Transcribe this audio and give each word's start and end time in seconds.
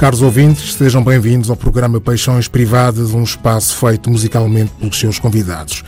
Caros 0.00 0.22
ouvintes, 0.22 0.72
sejam 0.72 1.04
bem-vindos 1.04 1.50
ao 1.50 1.56
programa 1.56 2.00
Paixões 2.00 2.48
Privadas, 2.48 3.10
um 3.10 3.22
espaço 3.22 3.76
feito 3.76 4.08
musicalmente 4.08 4.72
pelos 4.80 4.98
seus 4.98 5.18
convidados. 5.18 5.84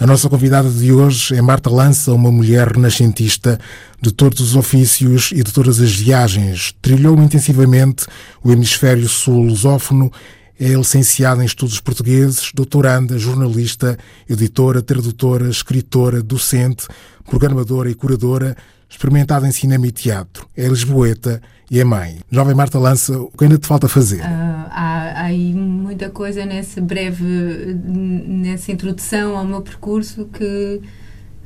A 0.00 0.04
nossa 0.04 0.28
convidada 0.28 0.68
de 0.68 0.92
hoje 0.92 1.36
é 1.36 1.40
Marta 1.40 1.70
Lança, 1.70 2.12
uma 2.12 2.32
mulher 2.32 2.66
renascentista 2.72 3.60
de 4.00 4.10
todos 4.10 4.40
os 4.40 4.56
ofícios 4.56 5.30
e 5.30 5.44
de 5.44 5.52
todas 5.52 5.80
as 5.80 5.94
viagens. 5.94 6.74
Trilhou 6.82 7.16
intensivamente 7.22 8.04
o 8.42 8.50
hemisfério 8.50 9.08
sul 9.08 9.44
lusófono, 9.44 10.10
é 10.58 10.70
licenciada 10.70 11.40
em 11.40 11.46
estudos 11.46 11.78
portugueses, 11.78 12.50
doutoranda, 12.52 13.16
jornalista, 13.16 13.96
editora, 14.28 14.82
tradutora, 14.82 15.48
escritora, 15.48 16.20
docente, 16.20 16.88
programadora 17.30 17.88
e 17.88 17.94
curadora, 17.94 18.56
experimentada 18.92 19.48
em 19.48 19.52
cinema 19.52 19.86
e 19.86 19.90
teatro. 19.90 20.46
É 20.56 20.68
lisboeta 20.68 21.40
e 21.70 21.80
é 21.80 21.84
mãe. 21.84 22.18
Jovem 22.30 22.54
Marta 22.54 22.78
Lança, 22.78 23.18
o 23.18 23.30
que 23.30 23.44
ainda 23.44 23.58
te 23.58 23.66
falta 23.66 23.88
fazer? 23.88 24.20
Uh, 24.20 24.68
há, 24.70 25.12
há 25.16 25.22
aí 25.24 25.54
muita 25.54 26.10
coisa 26.10 26.44
nessa 26.44 26.80
breve, 26.80 27.24
nessa 27.24 28.70
introdução 28.70 29.36
ao 29.36 29.44
meu 29.44 29.62
percurso 29.62 30.26
que, 30.26 30.82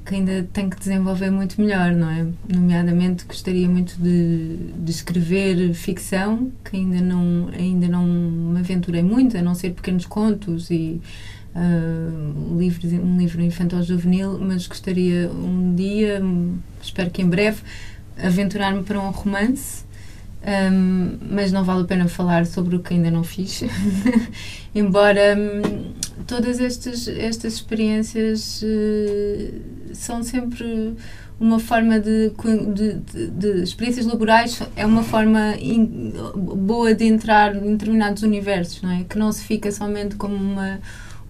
que 0.05 0.15
ainda 0.17 0.47
tenho 0.53 0.69
que 0.69 0.79
desenvolver 0.79 1.31
muito 1.31 1.61
melhor, 1.61 1.93
não 1.93 2.11
é? 2.11 2.27
Nomeadamente 2.53 3.25
gostaria 3.25 3.69
muito 3.69 3.97
de, 4.01 4.57
de 4.77 4.91
escrever 4.91 5.73
ficção, 5.75 6.51
que 6.65 6.77
ainda 6.77 7.01
não, 7.01 7.49
ainda 7.57 7.87
não 7.87 8.05
me 8.05 8.59
aventurei 8.59 9.05
muito, 9.05 9.37
a 9.39 9.43
não 9.43 9.55
ser 9.55 9.71
pequenos 9.71 10.07
contos 10.07 10.69
e 10.71 11.01
uh, 11.57 12.55
um 12.55 13.19
livro 13.19 13.43
infantil-juvenil, 13.43 14.39
mas 14.39 14.67
gostaria 14.67 15.29
um 15.31 15.75
dia, 15.75 16.23
espero 16.83 17.11
que 17.11 17.23
em 17.23 17.29
breve, 17.29 17.63
aventurar-me 18.17 18.83
para 18.83 19.01
um 19.01 19.11
romance 19.11 19.87
um, 20.47 21.19
mas 21.29 21.51
não 21.51 21.65
vale 21.65 21.83
a 21.83 21.85
pena 21.85 22.07
falar 22.07 22.47
sobre 22.47 22.77
o 22.77 22.81
que 22.81 22.95
ainda 22.95 23.11
não 23.11 23.25
fiz. 23.25 23.65
Embora 24.73 25.37
um, 25.37 25.93
todas 26.25 26.61
estas, 26.61 27.09
estas 27.09 27.55
experiências 27.55 28.63
uh, 28.63 29.61
são 29.93 30.23
sempre 30.23 30.95
uma 31.41 31.59
forma 31.59 31.99
de, 31.99 32.31
de, 32.75 32.95
de, 32.95 33.27
de, 33.31 33.63
experiências 33.63 34.07
laborais 34.07 34.63
é 34.75 34.87
uma 34.87 35.03
forma 35.03 35.55
in, 35.59 36.13
boa 36.35 36.95
de 36.95 37.05
entrar 37.05 37.55
em 37.55 37.73
determinados 37.73 38.23
universos, 38.23 38.81
não 38.81 38.91
é? 38.91 39.05
Que 39.05 39.19
não 39.19 39.31
se 39.33 39.43
fica 39.43 39.71
somente 39.73 40.15
como 40.15 40.35
uma 40.35 40.79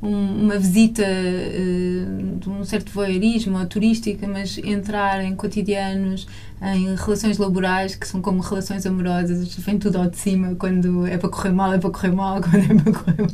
um, 0.02 0.44
uma 0.44 0.58
visita 0.58 1.02
uh, 1.02 2.38
de 2.38 2.48
um 2.48 2.64
certo 2.64 2.92
voyeurismo 2.92 3.58
ou 3.58 3.66
turística, 3.66 4.26
mas 4.28 4.58
entrar 4.58 5.24
em 5.24 5.34
cotidianos, 5.34 6.26
em 6.62 6.94
relações 6.94 7.38
laborais 7.38 7.94
que 7.94 8.06
são 8.06 8.20
como 8.20 8.40
relações 8.40 8.86
amorosas, 8.86 9.54
vem 9.56 9.78
tudo 9.78 9.98
ao 9.98 10.08
de 10.08 10.16
cima, 10.16 10.54
quando 10.54 11.06
é 11.06 11.18
para 11.18 11.28
correr 11.28 11.52
mal, 11.52 11.72
é 11.72 11.78
para 11.78 11.90
correr 11.90 12.12
mal, 12.12 12.40
quando 12.42 12.56
é 12.56 12.82
para 12.82 12.92
correr 12.92 13.22
mal. 13.22 13.30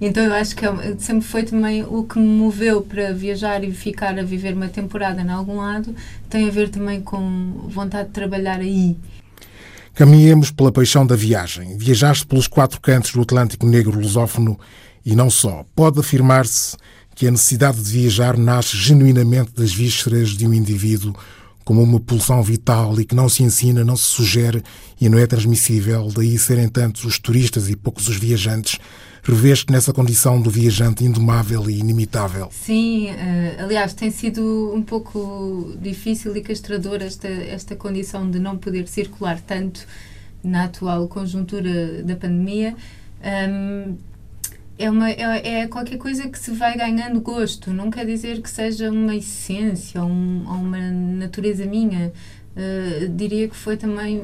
Então 0.00 0.24
eu 0.24 0.34
acho 0.34 0.56
que 0.56 0.66
é, 0.66 0.96
sempre 0.98 1.24
foi 1.24 1.44
também 1.44 1.84
o 1.84 2.02
que 2.04 2.18
me 2.18 2.26
moveu 2.26 2.82
para 2.82 3.12
viajar 3.12 3.62
e 3.62 3.72
ficar 3.72 4.18
a 4.18 4.22
viver 4.22 4.54
uma 4.54 4.68
temporada 4.68 5.20
em 5.20 5.30
algum 5.30 5.58
lado, 5.58 5.94
tem 6.28 6.48
a 6.48 6.50
ver 6.50 6.68
também 6.68 7.00
com 7.00 7.68
vontade 7.68 8.08
de 8.08 8.14
trabalhar 8.14 8.60
aí. 8.60 8.96
Caminhemos 9.94 10.50
pela 10.50 10.72
paixão 10.72 11.06
da 11.06 11.14
viagem. 11.14 11.76
Viajaste 11.76 12.26
pelos 12.26 12.46
quatro 12.46 12.80
cantos 12.80 13.12
do 13.12 13.20
Atlântico 13.20 13.66
Negro 13.66 14.00
lusófono 14.00 14.58
e 15.04 15.14
não 15.14 15.30
só. 15.30 15.64
Pode 15.74 16.00
afirmar-se 16.00 16.76
que 17.14 17.26
a 17.26 17.30
necessidade 17.30 17.82
de 17.82 17.90
viajar 17.90 18.36
nasce 18.36 18.76
genuinamente 18.76 19.52
das 19.52 19.72
vísceras 19.72 20.30
de 20.30 20.46
um 20.46 20.54
indivíduo 20.54 21.14
como 21.64 21.82
uma 21.82 22.00
pulsão 22.00 22.42
vital 22.42 22.98
e 23.00 23.04
que 23.04 23.14
não 23.14 23.28
se 23.28 23.42
ensina, 23.42 23.84
não 23.84 23.96
se 23.96 24.04
sugere 24.04 24.62
e 25.00 25.08
não 25.08 25.18
é 25.18 25.26
transmissível, 25.26 26.08
daí 26.14 26.36
serem 26.38 26.68
tantos 26.68 27.04
os 27.04 27.18
turistas 27.18 27.68
e 27.68 27.76
poucos 27.76 28.08
os 28.08 28.16
viajantes. 28.16 28.78
Reveste 29.24 29.70
nessa 29.70 29.92
condição 29.92 30.40
do 30.40 30.50
viajante 30.50 31.04
indomável 31.04 31.70
e 31.70 31.78
inimitável. 31.78 32.48
Sim, 32.50 33.10
uh, 33.10 33.62
aliás, 33.62 33.94
tem 33.94 34.10
sido 34.10 34.72
um 34.74 34.82
pouco 34.82 35.76
difícil 35.80 36.36
e 36.36 36.40
castrador 36.40 37.00
esta, 37.00 37.28
esta 37.28 37.76
condição 37.76 38.28
de 38.28 38.40
não 38.40 38.58
poder 38.58 38.88
circular 38.88 39.40
tanto 39.40 39.86
na 40.42 40.64
atual 40.64 41.06
conjuntura 41.06 42.02
da 42.02 42.16
pandemia. 42.16 42.74
É, 44.78 44.90
uma, 44.90 45.10
é, 45.10 45.60
é, 45.60 45.66
qualquer 45.66 45.98
coisa 45.98 46.28
que 46.28 46.38
se 46.38 46.50
vai 46.50 46.76
ganhando 46.76 47.20
gosto, 47.20 47.72
não 47.72 47.90
quer 47.90 48.06
dizer 48.06 48.40
que 48.40 48.50
seja 48.50 48.90
uma 48.90 49.14
essência 49.14 50.02
ou, 50.02 50.08
um, 50.08 50.44
ou 50.46 50.56
uma 50.56 50.78
natureza 50.90 51.64
minha. 51.66 52.12
Uh, 52.54 53.08
diria 53.08 53.48
que 53.48 53.56
foi 53.56 53.78
também 53.78 54.20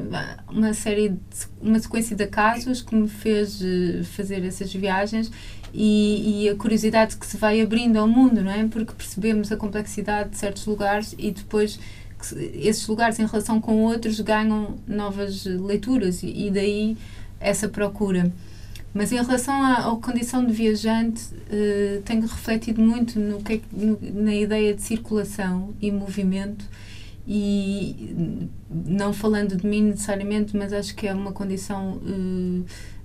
uma 0.50 0.74
série, 0.74 1.08
de, 1.08 1.18
uma 1.62 1.78
sequência 1.78 2.14
de 2.14 2.26
casos 2.26 2.82
que 2.82 2.94
me 2.94 3.08
fez 3.08 3.58
uh, 3.62 4.04
fazer 4.04 4.44
essas 4.44 4.70
viagens 4.70 5.32
e, 5.72 6.44
e, 6.44 6.48
a 6.50 6.54
curiosidade 6.54 7.16
que 7.16 7.26
se 7.26 7.38
vai 7.38 7.58
abrindo 7.62 7.96
ao 7.96 8.06
mundo, 8.06 8.42
não 8.42 8.52
é? 8.52 8.66
Porque 8.68 8.92
percebemos 8.92 9.50
a 9.50 9.56
complexidade 9.56 10.30
de 10.30 10.36
certos 10.36 10.66
lugares 10.66 11.14
e 11.16 11.30
depois 11.30 11.80
esses 12.52 12.86
lugares 12.86 13.18
em 13.18 13.24
relação 13.24 13.60
com 13.62 13.82
outros 13.84 14.20
ganham 14.20 14.76
novas 14.86 15.46
leituras 15.46 16.22
e, 16.22 16.48
e 16.48 16.50
daí 16.50 16.98
essa 17.40 17.66
procura. 17.66 18.30
Mas 18.98 19.12
em 19.12 19.14
relação 19.14 19.54
à, 19.62 19.92
à 19.92 19.96
condição 19.96 20.44
de 20.44 20.52
viajante, 20.52 21.22
uh, 21.32 22.02
tenho 22.04 22.22
refletido 22.22 22.82
muito 22.82 23.16
no 23.16 23.40
que, 23.40 23.52
é 23.52 23.60
no, 23.70 23.96
na 24.24 24.34
ideia 24.34 24.74
de 24.74 24.82
circulação 24.82 25.72
e 25.80 25.88
movimento 25.92 26.64
e 27.24 28.50
não 28.68 29.12
falando 29.12 29.56
de 29.56 29.64
mim 29.64 29.82
necessariamente, 29.82 30.56
mas 30.56 30.72
acho 30.72 30.96
que 30.96 31.06
é 31.06 31.14
uma 31.14 31.30
condição 31.30 31.92
uh, 31.98 32.64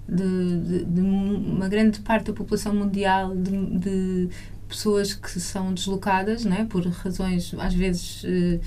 de, 0.09 0.59
de, 0.61 0.85
de, 0.85 1.01
uma 1.01 1.69
grande 1.69 1.99
parte 1.99 2.25
da 2.25 2.33
população 2.33 2.73
mundial 2.73 3.35
de, 3.35 3.51
de 3.77 4.29
pessoas 4.67 5.13
que 5.13 5.39
são 5.39 5.75
deslocadas, 5.75 6.43
né, 6.43 6.65
por 6.67 6.83
razões 6.87 7.53
às 7.59 7.75
vezes 7.75 8.23
uh, 8.23 8.59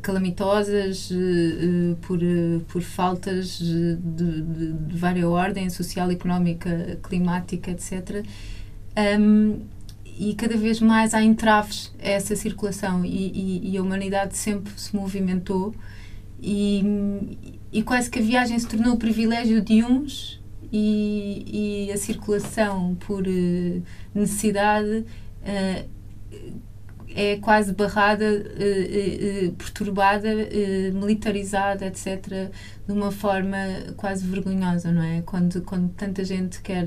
calamitosas 0.00 1.10
uh, 1.10 1.96
por, 2.02 2.18
uh, 2.18 2.60
por 2.68 2.82
faltas 2.82 3.58
de, 3.58 3.96
de, 3.96 4.42
de, 4.72 4.96
várias 4.96 5.26
ordem 5.26 5.68
social, 5.68 6.10
económica, 6.10 6.98
climática, 7.02 7.70
etc. 7.70 8.24
Um, 9.18 9.60
e 10.18 10.34
cada 10.34 10.56
vez 10.56 10.80
mais 10.80 11.12
há 11.12 11.22
entraves 11.22 11.92
a 12.02 12.08
essa 12.08 12.34
circulação 12.36 13.04
e, 13.04 13.08
e, 13.08 13.72
e, 13.72 13.76
a 13.76 13.82
humanidade 13.82 14.36
sempre 14.36 14.72
se 14.76 14.94
movimentou 14.94 15.74
e, 16.40 17.36
e 17.72 17.82
quase 17.82 18.08
que 18.08 18.20
a 18.20 18.22
viagem 18.22 18.58
se 18.58 18.66
tornou 18.66 18.94
o 18.94 18.96
privilégio 18.96 19.60
de 19.60 19.82
uns 19.82 20.40
e, 20.72 21.90
a 21.92 21.96
circulação 21.96 22.96
por 23.00 23.26
uh, 23.26 23.82
necessidade 24.14 25.04
é 27.14 27.36
quase 27.36 27.72
barrada, 27.72 28.24
uh, 28.24 29.46
uh, 29.46 29.52
perturbada, 29.52 30.28
uh, 30.28 30.94
militarizada, 30.94 31.86
etc., 31.86 32.50
de 32.86 32.92
uma 32.92 33.12
forma 33.12 33.56
quase 33.96 34.26
vergonhosa, 34.26 34.90
não 34.90 35.02
é? 35.02 35.22
Quando, 35.22 35.62
quando 35.62 35.90
tanta 35.92 36.24
gente 36.24 36.60
quer 36.60 36.84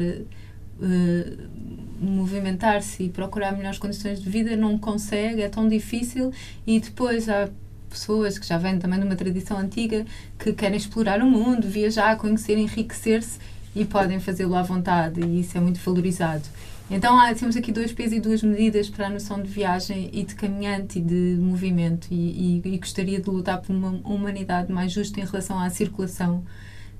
movimentar-se 1.99 3.03
e 3.03 3.09
procurar 3.09 3.51
melhores 3.55 3.79
condições 3.79 4.21
de 4.21 4.29
vida, 4.29 4.55
não 4.55 4.77
consegue, 4.77 5.41
é 5.41 5.49
tão 5.49 5.67
difícil, 5.67 6.31
e 6.67 6.79
depois 6.79 7.27
há 7.29 7.49
pessoas 7.89 8.37
que 8.37 8.45
já 8.45 8.57
vêm 8.57 8.77
também 8.77 8.99
de 8.99 9.05
uma 9.05 9.15
tradição 9.15 9.57
antiga 9.57 10.05
que 10.37 10.53
querem 10.53 10.77
explorar 10.77 11.19
o 11.21 11.25
mundo, 11.25 11.67
viajar, 11.67 12.15
conhecer, 12.17 12.57
enriquecer-se 12.57 13.39
e 13.75 13.85
podem 13.85 14.19
fazê-lo 14.19 14.55
à 14.55 14.61
vontade, 14.61 15.21
e 15.21 15.39
isso 15.39 15.57
é 15.57 15.61
muito 15.61 15.79
valorizado. 15.79 16.43
Então 16.89 17.19
há, 17.19 17.33
temos 17.35 17.57
aqui 17.57 17.71
dois 17.71 17.91
pesos 17.91 18.13
e 18.13 18.19
duas 18.19 18.41
medidas 18.41 18.89
para 18.89 19.07
a 19.07 19.09
noção 19.09 19.41
de 19.41 19.49
viagem 19.49 20.09
e 20.13 20.23
de 20.23 20.33
caminhante 20.35 20.99
e 20.99 21.01
de 21.01 21.37
movimento 21.37 22.07
e, 22.09 22.61
e, 22.65 22.73
e 22.73 22.77
gostaria 22.77 23.19
de 23.19 23.29
lutar 23.29 23.61
por 23.61 23.75
uma 23.75 23.99
humanidade 24.05 24.71
mais 24.71 24.93
justa 24.93 25.19
em 25.19 25.25
relação 25.25 25.59
à 25.59 25.69
circulação. 25.69 26.43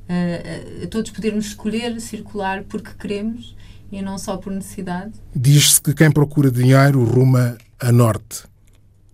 Uh, 0.10 0.84
uh, 0.84 0.88
todos 0.88 1.12
podermos 1.12 1.48
escolher 1.48 2.00
circular 2.02 2.64
porque 2.64 2.92
queremos 3.00 3.56
e 3.92 4.02
não 4.02 4.18
só 4.18 4.36
por 4.38 4.52
necessidade. 4.52 5.14
Diz-se 5.34 5.82
que 5.82 5.94
quem 5.94 6.12
procura 6.12 6.52
dinheiro 6.52 7.04
ruma 7.04 7.58
a 7.80 7.92
norte 7.92 8.44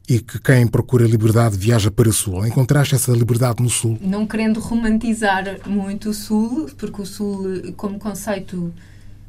e 0.10 0.20
que 0.20 0.40
quem 0.40 0.68
procura 0.68 1.06
liberdade 1.08 1.58
viaja 1.58 1.90
para 1.90 2.10
o 2.10 2.14
sul. 2.14 2.46
Encontraste 2.46 2.96
essa 2.96 3.12
liberdade 3.12 3.62
no 3.62 3.70
sul? 3.70 3.98
Não 4.02 4.26
querendo 4.26 4.60
romantizar 4.60 5.46
muito 5.68 6.10
o 6.10 6.14
sul, 6.14 6.70
porque 6.78 7.02
o 7.02 7.06
sul, 7.06 7.74
como 7.78 7.98
conceito 8.00 8.74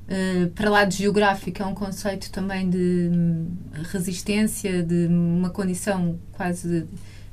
Uh, 0.04 0.50
para 0.50 0.68
lá 0.68 0.84
de 0.84 0.98
geográfico 0.98 1.62
é 1.62 1.66
um 1.66 1.74
conceito 1.74 2.30
também 2.30 2.68
de 2.68 3.10
hum, 3.10 3.48
resistência, 3.90 4.82
de 4.82 5.06
uma 5.06 5.50
condição 5.50 6.18
quase. 6.32 6.86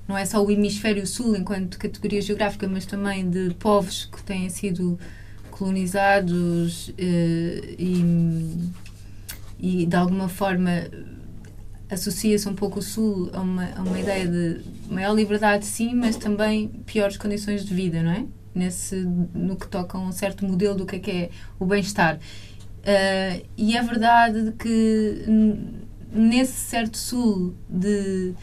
Não 0.08 0.18
é 0.18 0.26
só 0.26 0.44
o 0.44 0.50
hemisfério 0.50 1.06
sul 1.06 1.36
enquanto 1.36 1.78
categoria 1.78 2.22
geográfica, 2.22 2.68
mas 2.68 2.86
também 2.86 3.30
de 3.30 3.54
povos 3.56 4.06
que 4.06 4.24
têm 4.24 4.50
sido 4.50 4.98
colonizados 5.50 6.90
uh, 6.90 6.94
e, 6.98 8.72
e 9.60 9.86
de 9.86 9.96
alguma 9.96 10.30
forma 10.30 10.72
associa-se 11.90 12.48
um 12.48 12.56
pouco 12.56 12.80
o 12.80 12.82
sul 12.82 13.30
a 13.34 13.42
uma, 13.42 13.70
a 13.76 13.82
uma 13.82 14.00
ideia 14.00 14.26
de 14.26 14.62
maior 14.90 15.14
liberdade, 15.14 15.66
sim, 15.66 15.94
mas 15.94 16.16
também 16.16 16.70
piores 16.86 17.18
condições 17.18 17.66
de 17.66 17.74
vida, 17.74 18.02
não 18.02 18.12
é? 18.12 18.26
nesse, 18.54 18.96
no 18.96 19.56
que 19.56 19.68
toca 19.68 19.98
a 19.98 20.02
um 20.02 20.12
certo 20.12 20.46
modelo 20.46 20.76
do 20.76 20.86
que 20.86 20.98
é 20.98 21.00
que 21.00 21.12
é 21.12 21.30
o 21.60 21.66
bem-estar. 21.66 22.20
Uh, 22.82 23.46
e 23.56 23.78
é 23.78 23.84
verdade 23.84 24.54
que 24.58 25.24
nesse 26.12 26.54
certo 26.54 26.98
sul 26.98 27.56
de, 27.70 28.34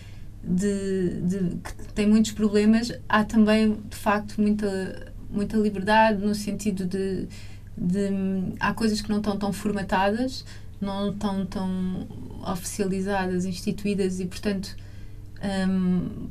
de, 0.42 1.20
de, 1.22 1.56
que 1.56 1.92
tem 1.92 2.06
muitos 2.06 2.32
problemas, 2.32 2.92
há 3.08 3.24
também, 3.24 3.80
de 3.88 3.96
facto, 3.96 4.40
muita, 4.40 5.12
muita 5.28 5.56
liberdade 5.56 6.24
no 6.24 6.34
sentido 6.34 6.86
de, 6.86 7.26
de 7.76 8.08
há 8.60 8.72
coisas 8.72 9.00
que 9.00 9.10
não 9.10 9.18
estão 9.18 9.36
tão 9.36 9.52
formatadas, 9.52 10.44
não 10.80 11.10
estão 11.10 11.44
tão 11.44 12.06
oficializadas, 12.46 13.44
instituídas 13.44 14.20
e, 14.20 14.26
portanto, 14.26 14.76
um, 15.68 16.28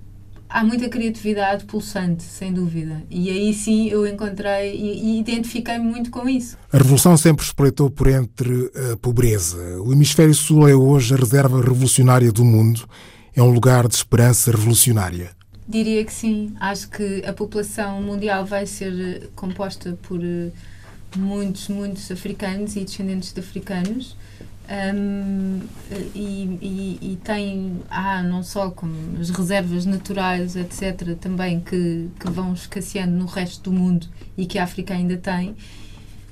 há 0.50 0.64
muita 0.64 0.90
criatividade 0.90 1.66
pulsante, 1.66 2.24
sem 2.24 2.54
dúvida. 2.54 3.04
E 3.10 3.30
aí 3.30 3.54
sim 3.54 3.90
eu 3.90 4.06
encontrei 4.08 4.76
e, 4.76 5.16
e 5.16 5.20
identifiquei-me 5.20 5.86
muito 5.86 6.10
com 6.10 6.28
isso. 6.28 6.58
A 6.72 6.78
Revolução 6.78 7.16
sempre 7.18 7.46
espreitou 7.46 7.90
por 7.90 8.08
entre 8.08 8.72
a 8.92 8.98
pobreza. 8.98 9.58
O 9.82 9.92
Hemisfério 9.92 10.34
Sul 10.34 10.68
é 10.68 10.76
hoje 10.76 11.14
a 11.14 11.18
reserva 11.18 11.62
revolucionária 11.62 12.32
do 12.32 12.44
mundo. 12.46 12.88
É 13.36 13.42
um 13.42 13.52
lugar 13.52 13.88
de 13.88 13.96
esperança 13.96 14.52
revolucionária. 14.52 15.32
Diria 15.68 16.04
que 16.06 16.14
sim. 16.14 16.54
Acho 16.60 16.90
que 16.90 17.24
a 17.26 17.34
população 17.34 18.02
mundial 18.02 18.46
vai 18.46 18.66
ser 18.66 19.30
composta 19.36 19.98
por 20.02 20.24
eh, 20.24 20.50
muitos, 21.16 21.68
muitos 21.68 22.10
africanos 22.10 22.76
e 22.76 22.86
descendentes 22.86 23.34
de 23.34 23.40
africanos 23.42 24.16
um, 24.70 25.62
e, 26.14 26.58
e, 26.62 27.00
e, 27.14 27.16
tem, 27.24 27.80
há 27.90 28.22
não 28.22 28.44
só 28.44 28.70
como 28.70 29.18
as 29.20 29.30
reservas 29.30 29.86
naturais, 29.86 30.56
etc., 30.56 31.16
também 31.20 31.62
que, 31.62 32.10
que 32.20 32.30
vão 32.30 32.54
escasseando 32.54 33.16
no 33.16 33.26
resto 33.26 33.70
do 33.70 33.72
mundo 33.72 34.08
e 34.38 34.46
que 34.46 34.60
a 34.60 34.64
África 34.64 34.94
ainda 34.94 35.18
tem. 35.18 35.56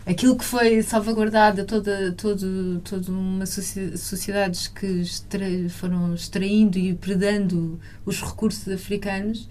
Aquilo 0.06 0.38
que 0.38 0.46
foi 0.46 0.84
salvaguardado, 0.84 1.66
toda, 1.66 2.12
todo, 2.12 2.80
toda 2.82 3.12
uma 3.12 3.46
sociedades 3.48 4.68
que 4.68 5.02
extra, 5.02 5.48
foram 5.70 6.14
extraindo 6.14 6.78
e 6.78 6.94
predando 6.94 7.80
os 8.06 8.22
recursos 8.22 8.68
africanos, 8.72 9.50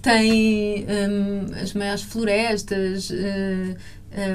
tem 0.00 0.84
um, 0.88 1.54
as 1.62 1.72
maiores 1.72 2.02
florestas, 2.02 3.10
uh, 3.10 3.76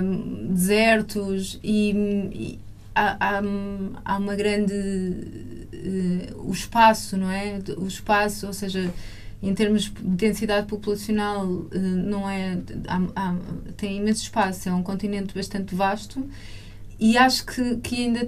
um, 0.01 0.53
desertos 0.53 1.59
e, 1.61 2.59
há, 2.97 3.17
há, 3.19 3.41
há 4.03 4.17
uma 4.17 4.35
grande. 4.35 4.73
Uh, 4.73 6.49
o 6.49 6.51
espaço, 6.51 7.15
não 7.15 7.29
é? 7.29 7.59
O 7.77 7.87
espaço, 7.87 8.47
ou 8.47 8.53
seja, 8.53 8.91
em 9.41 9.53
termos 9.53 9.83
de 9.83 9.91
densidade 10.01 10.67
populacional, 10.67 11.45
uh, 11.45 11.69
não 11.73 12.29
é. 12.29 12.57
Há, 12.87 13.01
há, 13.15 13.35
tem 13.75 13.97
imenso 13.97 14.23
espaço, 14.23 14.67
é 14.67 14.73
um 14.73 14.83
continente 14.83 15.33
bastante 15.35 15.75
vasto. 15.75 16.27
E 16.99 17.15
acho 17.15 17.45
que, 17.45 17.75
que 17.77 17.95
ainda 17.95 18.25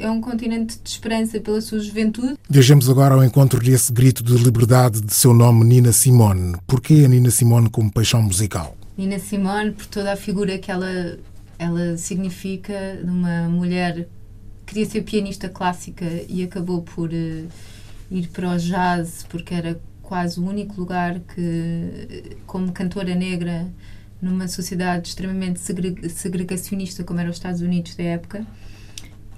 é 0.00 0.10
um 0.10 0.22
continente 0.22 0.78
de 0.82 0.88
esperança 0.88 1.38
pela 1.38 1.60
sua 1.60 1.80
juventude. 1.80 2.38
Viajamos 2.48 2.88
agora 2.88 3.14
ao 3.14 3.22
encontro 3.22 3.60
desse 3.60 3.92
grito 3.92 4.22
de 4.22 4.32
liberdade 4.42 5.02
de 5.02 5.12
seu 5.12 5.34
nome, 5.34 5.66
Nina 5.66 5.92
Simone. 5.92 6.56
Porquê 6.66 7.02
a 7.04 7.08
Nina 7.08 7.30
Simone 7.30 7.68
como 7.68 7.92
paixão 7.92 8.22
musical? 8.22 8.74
Nina 8.96 9.18
Simone, 9.18 9.72
por 9.72 9.84
toda 9.84 10.14
a 10.14 10.16
figura 10.16 10.56
que 10.56 10.70
ela 10.70 11.18
ela 11.58 11.96
significa 11.96 13.00
uma 13.02 13.48
mulher 13.48 14.08
queria 14.66 14.84
ser 14.84 15.02
pianista 15.02 15.48
clássica 15.48 16.04
e 16.28 16.42
acabou 16.42 16.82
por 16.82 17.10
uh, 17.10 17.48
ir 18.10 18.28
para 18.28 18.50
o 18.50 18.58
jazz 18.58 19.24
porque 19.28 19.54
era 19.54 19.80
quase 20.02 20.38
o 20.38 20.44
único 20.44 20.78
lugar 20.78 21.20
que, 21.20 22.36
como 22.46 22.72
cantora 22.72 23.14
negra, 23.14 23.66
numa 24.20 24.48
sociedade 24.48 25.08
extremamente 25.08 25.60
segregacionista 26.10 27.02
como 27.04 27.20
era 27.20 27.28
os 27.28 27.36
Estados 27.36 27.60
Unidos 27.60 27.94
da 27.94 28.04
época. 28.04 28.46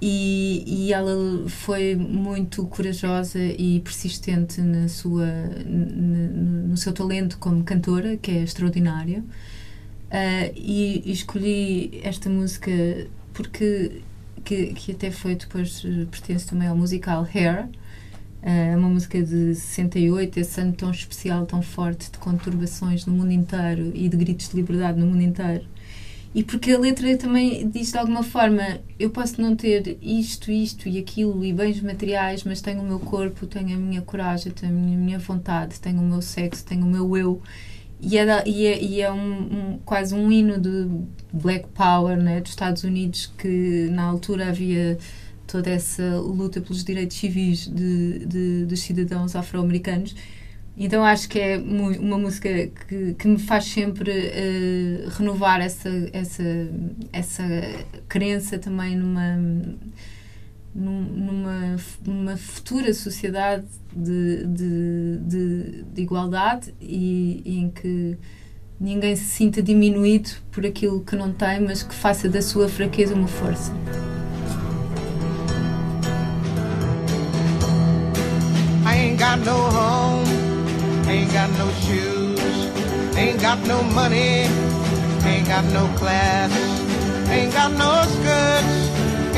E, 0.01 0.63
e 0.65 0.93
ela 0.93 1.49
foi 1.49 1.95
muito 1.95 2.65
corajosa 2.67 3.37
e 3.39 3.81
persistente 3.81 4.61
na 4.61 4.87
sua, 4.87 5.27
no, 5.65 6.67
no 6.69 6.77
seu 6.77 6.93
talento 6.93 7.37
como 7.37 7.63
cantora, 7.63 8.15
que 8.15 8.31
é 8.31 8.43
extraordinário. 8.43 9.25
Uh, 10.09 10.51
e, 10.55 11.03
e, 11.05 11.11
escolhi 11.11 12.01
esta 12.03 12.29
música 12.29 12.71
porque 13.31 14.01
que, 14.43 14.73
que 14.73 14.91
até 14.93 15.11
foi 15.11 15.35
depois 15.35 15.83
eh, 15.85 16.05
pertence 16.09 16.47
também 16.47 16.67
ao 16.67 16.75
musical 16.75 17.27
Hair. 17.31 17.67
É 18.41 18.73
uh, 18.73 18.79
uma 18.79 18.89
música 18.89 19.21
de 19.21 19.53
68 19.53 20.39
esse 20.39 20.61
ano 20.61 20.73
tão 20.73 20.89
especial, 20.89 21.45
tão 21.45 21.61
forte 21.61 22.09
de 22.09 22.17
conturbações 22.17 23.05
no 23.05 23.13
mundo 23.13 23.31
inteiro 23.31 23.91
e 23.93 24.07
de 24.07 24.17
gritos 24.17 24.49
de 24.49 24.55
liberdade 24.55 24.99
no 24.99 25.05
mundo 25.05 25.21
inteiro. 25.21 25.65
E 26.33 26.43
porque 26.43 26.71
a 26.71 26.79
letra 26.79 27.17
também 27.17 27.67
diz 27.69 27.91
de 27.91 27.97
alguma 27.97 28.23
forma 28.23 28.79
eu 28.99 29.09
posso 29.09 29.41
não 29.41 29.55
ter 29.55 29.97
isto, 30.01 30.51
isto 30.51 30.87
e 30.87 30.97
aquilo 30.99 31.43
e 31.43 31.51
bens 31.51 31.81
materiais, 31.81 32.43
mas 32.43 32.61
tenho 32.61 32.81
o 32.81 32.85
meu 32.85 32.99
corpo 32.99 33.45
tenho 33.45 33.75
a 33.75 33.77
minha 33.77 34.01
coragem, 34.01 34.51
tenho 34.51 34.71
a 34.71 34.75
minha 34.75 35.19
vontade 35.19 35.79
tenho 35.79 35.99
o 35.99 36.05
meu 36.05 36.21
sexo, 36.21 36.63
tenho 36.63 36.85
o 36.85 36.89
meu 36.89 37.17
eu 37.17 37.41
e 38.01 38.17
é, 38.17 38.43
e 38.47 38.65
é, 38.65 38.81
e 38.81 39.01
é 39.01 39.11
um, 39.11 39.39
um, 39.73 39.79
quase 39.85 40.15
um 40.15 40.31
hino 40.31 40.59
de 40.59 40.87
Black 41.33 41.67
Power 41.69 42.17
né, 42.17 42.39
dos 42.39 42.51
Estados 42.51 42.83
Unidos 42.83 43.31
que 43.37 43.89
na 43.91 44.03
altura 44.03 44.47
havia 44.47 44.97
toda 45.45 45.69
essa 45.69 46.17
luta 46.19 46.61
pelos 46.61 46.83
direitos 46.83 47.17
civis 47.17 47.67
de, 47.67 48.25
de, 48.25 48.65
dos 48.65 48.79
cidadãos 48.79 49.35
afro-americanos. 49.35 50.15
Então 50.77 51.03
acho 51.03 51.27
que 51.27 51.37
é 51.39 51.57
uma 51.57 52.17
música 52.17 52.49
que, 52.87 53.13
que 53.15 53.27
me 53.27 53.37
faz 53.37 53.65
sempre 53.65 54.11
uh, 54.11 55.09
renovar 55.09 55.59
essa, 55.59 55.89
essa, 56.13 56.43
essa 57.11 57.43
crença 58.07 58.57
também 58.57 58.95
numa 58.95 59.37
numa, 60.73 61.75
numa 62.05 62.37
futura 62.37 62.93
sociedade 62.93 63.65
de, 63.95 64.45
de, 64.45 65.17
de, 65.17 65.83
de 65.83 66.01
igualdade 66.01 66.73
e, 66.79 67.41
e, 67.45 67.59
em 67.59 67.69
que 67.69 68.17
ninguém 68.79 69.15
se 69.15 69.25
sinta 69.25 69.61
diminuído 69.61 70.29
por 70.51 70.65
aquilo 70.65 71.01
que 71.01 71.15
não 71.15 71.31
tem, 71.31 71.59
mas 71.59 71.83
que 71.83 71.93
faça 71.93 72.29
da 72.29 72.41
sua 72.41 72.69
fraqueza 72.69 73.13
uma 73.13 73.27
força. 73.27 73.73
I 78.85 78.93
ain't 78.93 79.19
got 79.19 79.39
no 79.45 79.55
home, 79.55 80.27
ain't 81.07 81.31
got 81.33 81.49
no 81.57 81.71
shoes, 81.81 82.69
ain't 83.17 83.41
got 83.41 83.59
no 83.67 83.83
money, 83.93 84.45
ain't 85.25 85.47
got 85.47 85.63
no 85.73 85.87
class, 85.97 86.51
ain't 87.29 87.53
got 87.53 87.71
no 87.71 88.03
skirts. 88.03 88.88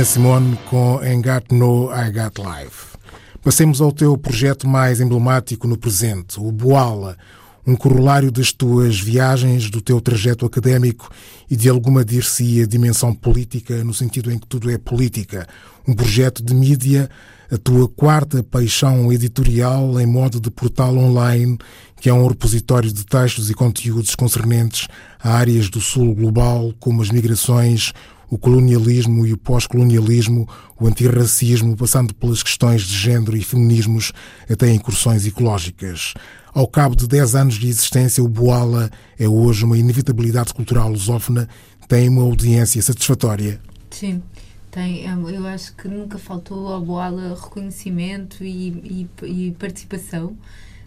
Nina 0.00 0.04
Simone 0.06 0.58
com 0.70 0.98
Got 0.98 1.54
No, 1.54 1.90
I 1.92 2.10
Got 2.10 2.38
Life. 2.38 2.96
Passemos 3.42 3.82
ao 3.82 3.92
teu 3.92 4.16
projeto 4.16 4.66
mais 4.66 4.98
emblemático 4.98 5.68
no 5.68 5.76
presente, 5.76 6.40
o 6.40 6.50
Boala, 6.50 7.18
um 7.66 7.76
corolário 7.76 8.32
das 8.32 8.50
tuas 8.50 8.98
viagens, 8.98 9.68
do 9.68 9.82
teu 9.82 10.00
trajeto 10.00 10.46
académico 10.46 11.10
e 11.50 11.54
de 11.54 11.68
alguma 11.68 12.02
dir-se-ia 12.02 12.66
dimensão 12.66 13.14
política, 13.14 13.84
no 13.84 13.92
sentido 13.92 14.32
em 14.32 14.38
que 14.38 14.46
tudo 14.46 14.70
é 14.70 14.78
política. 14.78 15.46
Um 15.86 15.92
projeto 15.92 16.42
de 16.42 16.54
mídia, 16.54 17.10
a 17.52 17.58
tua 17.58 17.86
quarta 17.86 18.42
paixão 18.42 19.12
editorial 19.12 20.00
em 20.00 20.06
modo 20.06 20.40
de 20.40 20.50
portal 20.50 20.96
online, 20.96 21.58
que 22.00 22.08
é 22.08 22.14
um 22.14 22.26
repositório 22.26 22.90
de 22.90 23.04
textos 23.04 23.50
e 23.50 23.54
conteúdos 23.54 24.14
concernentes 24.14 24.88
a 25.22 25.34
áreas 25.34 25.68
do 25.68 25.78
sul 25.78 26.14
global, 26.14 26.72
como 26.80 27.02
as 27.02 27.10
migrações, 27.10 27.92
o 28.30 28.38
colonialismo 28.38 29.26
e 29.26 29.32
o 29.32 29.36
pós-colonialismo, 29.36 30.48
o 30.78 30.86
antirracismo, 30.86 31.76
passando 31.76 32.14
pelas 32.14 32.42
questões 32.42 32.82
de 32.82 32.96
género 32.96 33.36
e 33.36 33.42
feminismos 33.42 34.12
até 34.48 34.72
incursões 34.72 35.26
ecológicas. 35.26 36.14
Ao 36.54 36.66
cabo 36.66 36.94
de 36.94 37.06
10 37.08 37.34
anos 37.34 37.54
de 37.54 37.68
existência, 37.68 38.22
o 38.22 38.28
Boala 38.28 38.90
é 39.18 39.28
hoje 39.28 39.64
uma 39.64 39.76
inevitabilidade 39.76 40.54
cultural 40.54 40.90
lusófona, 40.90 41.48
tem 41.88 42.08
uma 42.08 42.22
audiência 42.22 42.80
satisfatória. 42.80 43.60
Sim, 43.90 44.22
tem. 44.70 45.08
É, 45.08 45.12
eu 45.12 45.46
acho 45.46 45.74
que 45.74 45.88
nunca 45.88 46.16
faltou 46.18 46.68
ao 46.68 46.80
Boala 46.80 47.34
reconhecimento 47.34 48.44
e, 48.44 49.08
e, 49.22 49.26
e 49.26 49.50
participação. 49.58 50.36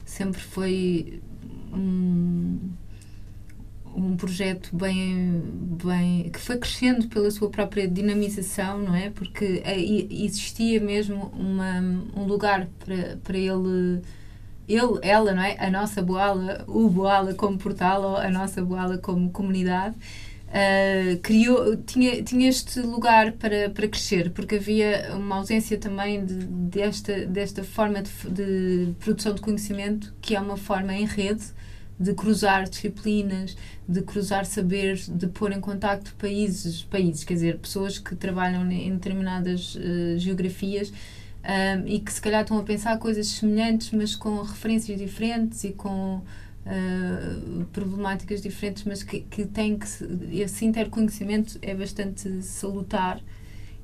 Sempre 0.05 0.41
foi 0.41 1.21
um 3.95 4.15
projeto 4.15 4.75
bem, 4.75 5.41
bem 5.83 6.29
que 6.29 6.39
foi 6.39 6.57
crescendo 6.57 7.07
pela 7.07 7.29
sua 7.31 7.49
própria 7.49 7.87
dinamização, 7.87 8.79
não 8.79 8.95
é? 8.95 9.09
Porque 9.09 9.63
existia 10.09 10.79
mesmo 10.79 11.31
uma, 11.35 11.79
um 12.15 12.25
lugar 12.25 12.67
para, 12.79 13.17
para 13.23 13.37
ele, 13.37 14.01
ele, 14.67 14.99
ela, 15.01 15.33
não 15.33 15.43
é? 15.43 15.55
A 15.59 15.69
nossa 15.69 16.01
Boala, 16.01 16.63
o 16.67 16.89
Boala 16.89 17.33
como 17.33 17.57
portal, 17.57 18.01
ou 18.03 18.17
a 18.17 18.29
nossa 18.29 18.63
Boala 18.63 18.97
como 18.97 19.29
comunidade. 19.31 19.95
Uh, 20.53 21.17
criou, 21.23 21.75
tinha, 21.77 22.21
tinha 22.21 22.47
este 22.47 22.79
lugar 22.81 23.31
para, 23.31 23.71
para 23.71 23.87
crescer, 23.87 24.29
porque 24.29 24.55
havia 24.55 25.11
uma 25.15 25.37
ausência 25.37 25.79
também 25.79 26.23
de, 26.23 26.35
desta, 26.45 27.25
desta 27.25 27.63
forma 27.63 28.03
de, 28.03 28.11
de 28.29 28.93
produção 28.99 29.33
de 29.33 29.41
conhecimento, 29.41 30.13
que 30.21 30.35
é 30.35 30.39
uma 30.39 30.55
forma 30.55 30.93
em 30.93 31.05
rede, 31.05 31.43
de 31.99 32.13
cruzar 32.13 32.67
disciplinas, 32.67 33.55
de 33.87 34.01
cruzar 34.01 34.45
saberes, 34.45 35.07
de 35.07 35.27
pôr 35.27 35.51
em 35.51 35.59
contacto 35.59 36.13
países, 36.15 36.83
países, 36.83 37.23
quer 37.23 37.35
dizer, 37.35 37.57
pessoas 37.59 37.99
que 37.99 38.15
trabalham 38.15 38.69
em 38.71 38.93
determinadas 38.93 39.75
uh, 39.75 40.17
geografias 40.17 40.91
um, 41.43 41.87
e 41.87 41.99
que 41.99 42.11
se 42.11 42.21
calhar 42.21 42.41
estão 42.41 42.57
a 42.57 42.63
pensar 42.63 42.97
coisas 42.97 43.27
semelhantes, 43.27 43.91
mas 43.91 44.15
com 44.15 44.41
referências 44.41 44.97
diferentes 44.97 45.63
e 45.63 45.71
com 45.71 46.17
uh, 46.17 47.65
problemáticas 47.71 48.41
diferentes, 48.41 48.83
mas 48.85 49.03
que, 49.03 49.21
que 49.21 49.45
têm 49.45 49.77
que 49.77 49.87
esse 50.31 50.65
interconhecimento 50.65 51.59
é 51.61 51.75
bastante 51.75 52.41
salutar. 52.41 53.21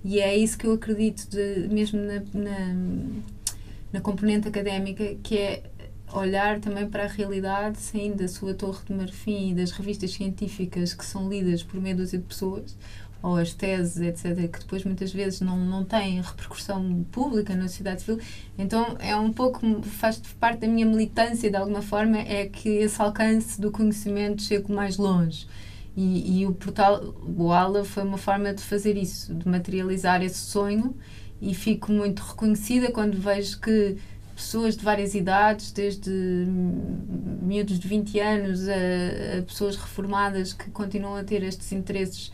E 0.04 0.22
é 0.22 0.36
isso 0.36 0.58
que 0.58 0.66
eu 0.66 0.74
acredito 0.74 1.30
de, 1.30 1.68
mesmo 1.68 2.00
na, 2.00 2.22
na, 2.34 2.76
na 3.92 4.02
componente 4.02 4.48
académica, 4.48 5.16
que 5.22 5.38
é 5.38 5.64
olhar 6.14 6.60
também 6.60 6.88
para 6.88 7.04
a 7.04 7.08
realidade, 7.08 7.80
saindo 7.80 8.18
da 8.18 8.28
sua 8.28 8.54
torre 8.54 8.80
de 8.86 8.94
marfim 8.94 9.52
e 9.52 9.54
das 9.54 9.72
revistas 9.72 10.12
científicas 10.12 10.94
que 10.94 11.06
são 11.06 11.30
lidas 11.30 11.64
por 11.64 11.80
meia 11.80 11.96
dúzia 11.96 12.20
de 12.20 12.26
pessoas, 12.26 12.76
ou 13.22 13.36
as 13.36 13.54
teses, 13.54 13.98
etc., 13.98 14.50
que 14.50 14.60
depois 14.60 14.84
muitas 14.84 15.12
vezes 15.12 15.42
não, 15.42 15.58
não 15.58 15.84
têm 15.84 16.22
repercussão 16.22 17.06
pública 17.12 17.54
na 17.56 17.68
sociedade 17.68 18.02
civil. 18.02 18.20
Então 18.58 18.96
é 19.00 19.16
um 19.16 19.32
pouco, 19.32 19.60
faz 19.84 20.18
parte 20.40 20.62
da 20.62 20.68
minha 20.68 20.86
militância 20.86 21.50
de 21.50 21.56
alguma 21.56 21.82
forma, 21.82 22.18
é 22.18 22.48
que 22.48 22.70
esse 22.70 23.02
alcance 23.02 23.60
do 23.60 23.72
conhecimento 23.72 24.42
chegue 24.42 24.72
mais 24.72 24.98
longe. 24.98 25.48
E, 25.98 26.40
e 26.40 26.48
o 26.48 26.54
portal 26.54 27.12
Boala 27.12 27.84
foi 27.84 28.04
uma 28.04 28.18
forma 28.18 28.54
de 28.54 28.64
fazer 28.64 28.96
isso, 28.96 29.34
de 29.34 29.48
materializar 29.48 30.24
esse 30.24 30.40
sonho, 30.40 30.96
e 31.42 31.54
fico 31.54 31.92
muito 31.92 32.22
reconhecida 32.22 32.92
quando 32.92 33.20
vejo 33.20 33.60
que 33.60 33.98
pessoas 34.40 34.78
de 34.78 34.84
várias 34.84 35.14
idades, 35.14 35.72
desde 35.72 36.10
miúdos 37.42 37.78
de 37.78 37.88
20 37.88 38.20
anos 38.20 38.70
a, 38.70 39.40
a 39.40 39.42
pessoas 39.44 39.76
reformadas 39.76 40.54
que 40.54 40.70
continuam 40.72 41.16
a 41.16 41.24
ter 41.26 41.44
estes 41.44 41.74
interesses 41.74 42.32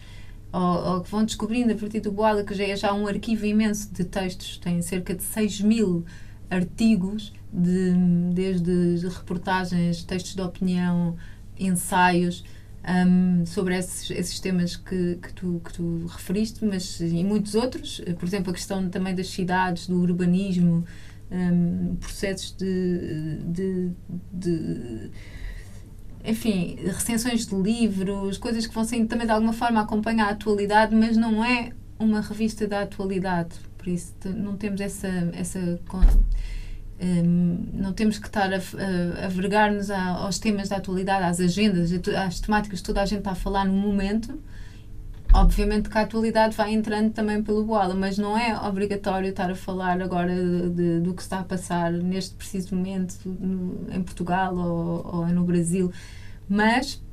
ou, 0.54 0.62
ou, 0.62 1.02
que 1.02 1.10
vão 1.10 1.26
descobrindo 1.26 1.74
a 1.74 1.76
partir 1.76 2.00
do 2.02 2.12
Boala, 2.12 2.44
que 2.44 2.54
já 2.54 2.64
é 2.64 2.76
já 2.76 2.94
um 2.94 3.08
arquivo 3.08 3.46
imenso 3.46 3.92
de 3.92 4.04
textos, 4.04 4.58
tem 4.60 4.82
cerca 4.84 5.16
de 5.16 5.24
6 5.24 5.62
mil 5.62 6.06
artigos, 6.50 7.34
de, 7.52 7.94
desde 8.34 9.08
reportagens, 9.08 10.04
textos 10.04 10.36
de 10.36 10.42
opinião, 10.42 11.18
ensaios. 11.60 12.44
Um, 12.88 13.44
sobre 13.48 13.76
esses, 13.76 14.12
esses 14.12 14.40
temas 14.40 14.76
que, 14.76 15.16
que, 15.16 15.34
tu, 15.34 15.60
que 15.66 15.74
tu 15.74 16.06
referiste, 16.06 16.64
mas 16.64 17.00
e 17.00 17.24
muitos 17.24 17.56
outros, 17.56 18.00
por 18.20 18.28
exemplo, 18.28 18.52
a 18.52 18.54
questão 18.54 18.88
também 18.90 19.16
das 19.16 19.30
cidades, 19.30 19.88
do 19.88 20.00
urbanismo, 20.00 20.86
um, 21.32 21.96
processos 21.96 22.56
de, 22.58 23.40
de, 23.48 23.92
de, 24.32 25.12
enfim, 26.24 26.78
recensões 26.84 27.46
de 27.46 27.56
livros, 27.56 28.38
coisas 28.38 28.66
que 28.66 28.74
vão 28.74 28.84
ser 28.84 29.06
também 29.06 29.26
de 29.26 29.32
alguma 29.32 29.54
forma 29.54 29.82
acompanhar 29.82 30.28
a 30.28 30.32
atualidade, 30.32 30.96
mas 30.96 31.18
não 31.18 31.44
é 31.44 31.72
uma 32.00 32.22
revista 32.22 32.68
da 32.68 32.82
atualidade, 32.82 33.56
por 33.78 33.88
isso 33.88 34.14
não 34.26 34.56
temos 34.58 34.82
essa, 34.82 35.08
essa 35.34 35.80
um, 37.02 37.66
não 37.74 37.94
temos 37.94 38.18
que 38.18 38.28
estar 38.28 38.54
a, 38.54 38.58
a, 38.58 39.26
a 39.26 39.28
vergar-nos 39.28 39.92
aos 39.92 40.40
temas 40.40 40.70
da 40.70 40.78
atualidade, 40.78 41.26
às 41.26 41.40
agendas, 41.40 41.92
às 42.16 42.40
temáticas 42.40 42.80
que 42.80 42.86
toda 42.86 43.02
a 43.02 43.06
gente 43.06 43.20
está 43.20 43.32
a 43.32 43.36
falar 43.36 43.66
no 43.66 43.74
momento, 43.74 44.40
Obviamente 45.36 45.90
que 45.90 45.98
a 45.98 46.02
atualidade 46.02 46.56
vai 46.56 46.74
entrando 46.74 47.12
também 47.12 47.44
pelo 47.44 47.66
Boala, 47.66 47.94
mas 47.94 48.18
não 48.18 48.38
é 48.38 48.58
obrigatório 48.58 49.28
estar 49.28 49.52
a 49.52 49.56
falar 49.56 50.02
agora 50.02 50.34
de, 50.34 50.70
de, 50.70 51.00
do 51.02 51.14
que 51.14 51.22
está 51.22 51.40
a 51.40 51.44
passar 51.44 51.92
neste 51.92 52.36
preciso 52.36 52.74
momento 52.74 53.18
no, 53.26 53.94
em 53.94 54.02
Portugal 54.02 54.56
ou, 54.56 55.06
ou, 55.14 55.28
no 55.28 55.44
Brasil. 55.44 55.92
Mas 56.48 57.04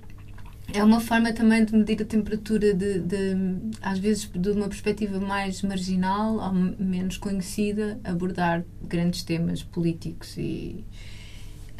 é 0.73 0.85
uma 0.85 1.01
forma 1.01 1.33
também 1.33 1.65
de 1.65 1.75
medir 1.75 2.01
a 2.01 2.05
temperatura, 2.05 2.73
de, 2.73 3.01
de, 3.01 3.35
às 3.83 3.99
vezes 3.99 4.31
de 4.33 4.51
uma 4.51 4.69
perspectiva 4.69 5.19
mais 5.19 5.61
marginal 5.63 6.37
ou 6.37 6.53
menos 6.53 7.17
conhecida, 7.17 7.99
abordar 8.05 8.65
grandes 8.83 9.25
temas 9.25 9.65
políticos 9.65 10.37
e. 10.39 10.85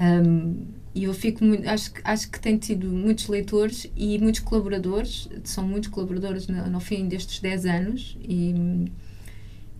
Um, 0.03 0.67
e 0.95 1.05
eu 1.05 1.15
fico 1.15 1.45
muito, 1.45 1.67
acho, 1.69 1.93
acho 2.05 2.31
que 2.31 2.41
tem 2.41 2.59
tido 2.59 2.89
muitos 2.89 3.29
leitores 3.29 3.91
e 3.97 4.19
muitos 4.19 4.41
colaboradores, 4.41 5.29
são 5.45 5.67
muitos 5.67 5.89
colaboradores 5.89 6.47
no, 6.49 6.69
no 6.69 6.81
fim 6.81 7.09
destes 7.09 7.41
10 7.41 7.65
anos 7.67 8.19
e, 8.21 8.91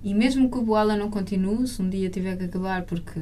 e 0.03 0.15
mesmo 0.15 0.51
que 0.51 0.57
o 0.57 0.63
Boala 0.63 0.97
não 0.97 1.11
continue, 1.11 1.67
se 1.69 1.83
um 1.83 1.91
dia 1.91 2.09
tiver 2.09 2.39
que 2.39 2.45
acabar, 2.45 2.85
porque 2.85 3.21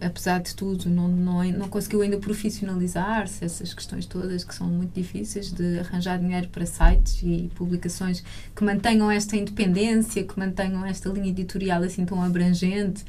apesar 0.00 0.40
de 0.42 0.54
tudo 0.54 0.88
não, 0.88 1.08
não, 1.08 1.42
não 1.50 1.68
conseguiu 1.68 2.02
ainda 2.02 2.18
profissionalizar-se, 2.18 3.44
essas 3.44 3.74
questões 3.74 4.06
todas 4.06 4.44
que 4.44 4.54
são 4.54 4.68
muito 4.68 4.94
difíceis 4.94 5.50
de 5.50 5.80
arranjar 5.80 6.20
dinheiro 6.20 6.48
para 6.50 6.64
sites 6.66 7.20
e 7.24 7.50
publicações 7.56 8.22
que 8.54 8.62
mantenham 8.62 9.10
esta 9.10 9.36
independência, 9.36 10.22
que 10.22 10.38
mantenham 10.38 10.86
esta 10.86 11.08
linha 11.08 11.30
editorial 11.30 11.82
assim 11.82 12.04
tão 12.04 12.22
abrangente 12.22 13.04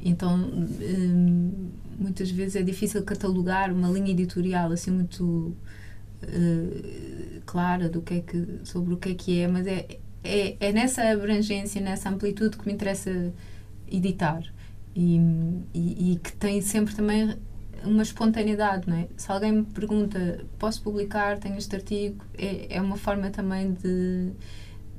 então, 0.00 0.36
hum, 0.36 1.70
muitas 1.98 2.30
vezes 2.30 2.56
é 2.56 2.62
difícil 2.62 3.02
catalogar 3.02 3.72
uma 3.72 3.88
linha 3.88 4.10
editorial 4.10 4.70
assim 4.70 4.90
muito 4.90 5.56
uh, 6.22 7.40
clara 7.44 7.88
do 7.88 8.02
que 8.02 8.14
é 8.14 8.20
que, 8.20 8.60
sobre 8.64 8.94
o 8.94 8.96
que 8.96 9.10
é 9.10 9.14
que 9.14 9.40
é, 9.40 9.48
mas 9.48 9.66
é, 9.66 9.98
é, 10.22 10.56
é 10.60 10.72
nessa 10.72 11.02
abrangência, 11.02 11.80
nessa 11.80 12.08
amplitude 12.08 12.56
que 12.56 12.66
me 12.66 12.72
interessa 12.72 13.32
editar. 13.90 14.42
E, 14.94 15.20
e, 15.74 16.12
e, 16.12 16.16
que 16.16 16.32
tem 16.32 16.60
sempre 16.62 16.94
também 16.94 17.36
uma 17.84 18.02
espontaneidade, 18.02 18.88
não 18.88 18.96
é? 18.96 19.08
Se 19.16 19.30
alguém 19.30 19.52
me 19.52 19.64
pergunta, 19.64 20.44
posso 20.58 20.82
publicar, 20.82 21.38
tenho 21.38 21.58
este 21.58 21.76
artigo, 21.76 22.24
é, 22.38 22.76
é 22.76 22.80
uma 22.80 22.96
forma 22.96 23.30
também 23.30 23.72
de 23.74 24.32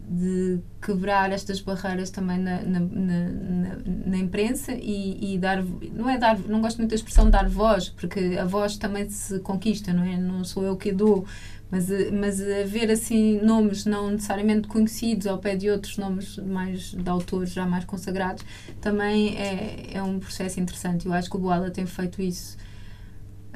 de 0.10 0.62
quebrar 0.82 1.32
estas 1.34 1.60
barreiras 1.60 2.10
também 2.10 2.38
na, 2.38 2.62
na, 2.62 2.80
na, 2.80 3.78
na, 4.06 4.18
imprensa 4.18 4.72
e, 4.74 5.34
e, 5.34 5.38
dar 5.38 5.62
não 5.94 6.10
é 6.10 6.18
dar 6.18 6.40
não 6.40 6.62
gosto 6.62 6.78
muito 6.78 6.92
da 6.92 6.96
expressão 6.96 7.30
dar 7.30 7.50
voz 7.50 7.90
porque 7.90 8.38
a 8.40 8.46
voz 8.46 8.78
também 8.78 9.10
se 9.10 9.40
conquista 9.40 9.92
não 9.92 10.04
é? 10.04 10.16
Não 10.16 10.46
sou 10.46 10.64
eu 10.64 10.78
que 10.78 10.94
dou 10.94 11.26
mas 11.70 11.88
mas 12.14 12.42
haver 12.42 12.90
assim 12.90 13.42
nomes 13.42 13.86
não 13.86 14.12
necessariamente 14.12 14.70
conhecidos 14.70 15.28
ao 15.28 15.40
pé 15.40 15.58
de 15.58 15.70
outros 15.70 15.98
nomes 15.98 16.38
mais 16.38 16.92
de 16.92 17.10
autores 17.10 17.52
já 17.52 17.66
mais 17.66 17.84
consagrados 17.84 18.46
também 18.80 19.36
é, 19.38 19.98
é 19.98 20.04
um 20.04 20.20
processo 20.20 20.60
interessante. 20.60 21.06
Eu 21.06 21.14
acho 21.14 21.30
que 21.30 21.36
o 21.36 21.40
Boala 21.40 21.70
tem 21.70 21.86
feito 21.86 22.22
isso 22.22 22.56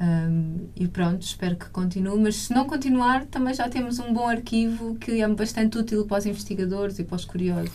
um, 0.00 0.68
e 0.74 0.88
pronto, 0.88 1.22
espero 1.22 1.56
que 1.56 1.68
continue, 1.70 2.18
mas 2.20 2.36
se 2.36 2.52
não 2.52 2.66
continuar, 2.66 3.24
também 3.26 3.54
já 3.54 3.68
temos 3.68 3.98
um 3.98 4.12
bom 4.12 4.26
arquivo 4.26 4.96
que 4.96 5.20
é 5.20 5.28
bastante 5.28 5.78
útil 5.78 6.04
para 6.06 6.18
os 6.18 6.26
investigadores 6.26 6.98
e 6.98 7.04
para 7.04 7.16
os 7.16 7.24
curiosos. 7.24 7.70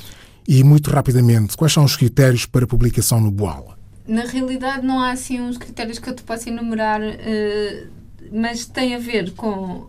E 0.47 0.63
muito 0.63 0.89
rapidamente, 0.89 1.55
quais 1.55 1.73
são 1.73 1.83
os 1.83 1.95
critérios 1.95 2.45
para 2.45 2.65
publicação 2.65 3.21
no 3.21 3.31
Boala? 3.31 3.77
Na 4.07 4.23
realidade, 4.23 4.85
não 4.85 4.99
há 4.99 5.11
assim 5.11 5.41
uns 5.41 5.57
critérios 5.57 5.99
que 5.99 6.09
eu 6.09 6.15
te 6.15 6.23
possa 6.23 6.49
enumerar, 6.49 7.01
uh, 7.01 7.87
mas 8.31 8.65
tem 8.65 8.95
a 8.95 8.99
ver 8.99 9.31
com 9.31 9.87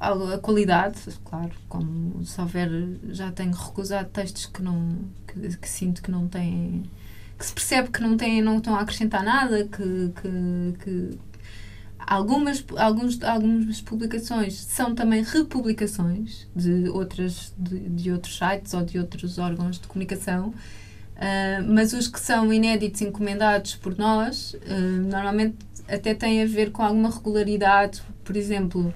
a 0.00 0.38
qualidade, 0.38 0.98
claro, 1.24 1.50
como 1.68 2.24
se 2.24 2.40
houver, 2.40 2.70
já 3.10 3.30
tenho 3.30 3.52
recusado 3.52 4.08
textos 4.08 4.46
que 4.46 4.62
não 4.62 4.96
que, 5.26 5.56
que 5.58 5.68
sinto 5.68 6.02
que 6.02 6.10
não 6.10 6.26
têm 6.26 6.84
que 7.38 7.46
se 7.46 7.54
percebe 7.54 7.88
que 7.88 8.02
não 8.02 8.18
têm, 8.18 8.42
não 8.42 8.58
estão 8.58 8.74
a 8.74 8.80
acrescentar 8.80 9.24
nada, 9.24 9.64
que, 9.64 10.12
que, 10.20 10.74
que 10.84 11.18
Algumas, 12.10 12.64
alguns, 12.76 13.22
algumas 13.22 13.80
publicações 13.80 14.54
são 14.54 14.96
também 14.96 15.22
republicações 15.22 16.48
de, 16.56 16.88
outras, 16.88 17.54
de, 17.56 17.88
de 17.88 18.10
outros 18.10 18.36
sites 18.36 18.74
ou 18.74 18.82
de 18.82 18.98
outros 18.98 19.38
órgãos 19.38 19.78
de 19.78 19.86
comunicação, 19.86 20.48
uh, 20.48 21.72
mas 21.72 21.92
os 21.92 22.08
que 22.08 22.18
são 22.18 22.52
inéditos 22.52 23.00
encomendados 23.00 23.76
por 23.76 23.96
nós, 23.96 24.54
uh, 24.54 25.08
normalmente 25.08 25.58
até 25.88 26.12
têm 26.12 26.42
a 26.42 26.46
ver 26.46 26.72
com 26.72 26.82
alguma 26.82 27.10
regularidade. 27.10 28.02
Por 28.24 28.36
exemplo, 28.36 28.92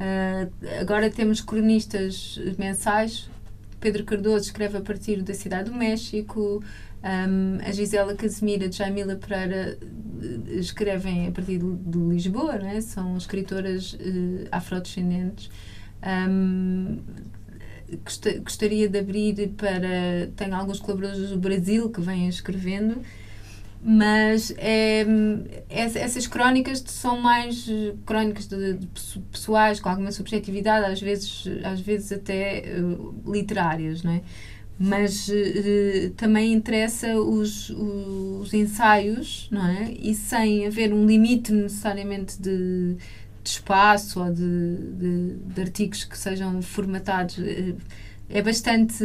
uh, 0.00 0.80
agora 0.80 1.08
temos 1.08 1.40
cronistas 1.40 2.40
mensais. 2.58 3.30
Pedro 3.78 4.02
Cardoso 4.02 4.46
escreve 4.46 4.78
a 4.78 4.80
partir 4.80 5.22
da 5.22 5.32
Cidade 5.32 5.70
do 5.70 5.76
México, 5.76 6.60
um, 7.02 7.58
a 7.64 7.70
Gisela 7.70 8.14
Casimira 8.14 8.68
de 8.68 8.76
Jamila 8.76 9.14
Pereira 9.14 9.78
eh, 9.80 10.54
escrevem 10.58 11.28
a 11.28 11.30
partir 11.30 11.58
de, 11.58 11.98
Lisboa, 11.98 12.58
né? 12.58 12.80
são 12.80 13.16
escritoras 13.16 13.92
uh, 13.94 14.48
afrodescendentes. 14.50 15.48
Um, 16.04 16.98
gostaria 18.42 18.88
de 18.88 18.98
abrir 18.98 19.48
para. 19.56 20.28
Tenho 20.36 20.54
alguns 20.54 20.80
colaboradores 20.80 21.30
do 21.30 21.38
Brasil 21.38 21.88
que 21.90 22.00
vêm 22.00 22.28
escrevendo, 22.28 23.00
mas 23.80 24.52
é, 24.58 25.06
essas 25.70 26.26
crónicas 26.26 26.82
são 26.86 27.20
mais 27.20 27.66
crónicas 28.04 28.46
de, 28.46 28.74
de, 28.74 28.86
pessoais, 29.30 29.80
com 29.80 29.88
alguma 29.88 30.12
subjetividade, 30.12 30.84
às 30.84 31.00
vezes, 31.00 31.44
às 31.64 31.80
vezes 31.80 32.12
até 32.12 32.64
uh, 32.80 33.32
literárias, 33.32 34.02
não 34.02 34.12
é? 34.12 34.22
Mas 34.78 35.28
uh, 35.28 36.10
também 36.16 36.52
interessa 36.52 37.18
os, 37.20 37.70
os 37.70 38.54
ensaios, 38.54 39.48
não 39.50 39.66
é? 39.66 39.90
E 39.90 40.14
sem 40.14 40.66
haver 40.66 40.92
um 40.92 41.04
limite 41.04 41.52
necessariamente 41.52 42.40
de, 42.40 42.94
de 43.42 43.50
espaço 43.50 44.22
ou 44.22 44.32
de, 44.32 44.76
de, 44.76 45.34
de, 45.34 45.60
artigos 45.60 46.04
que 46.04 46.16
sejam 46.16 46.62
formatados, 46.62 47.38
uh, 47.38 47.76
é 48.30 48.40
bastante 48.40 49.04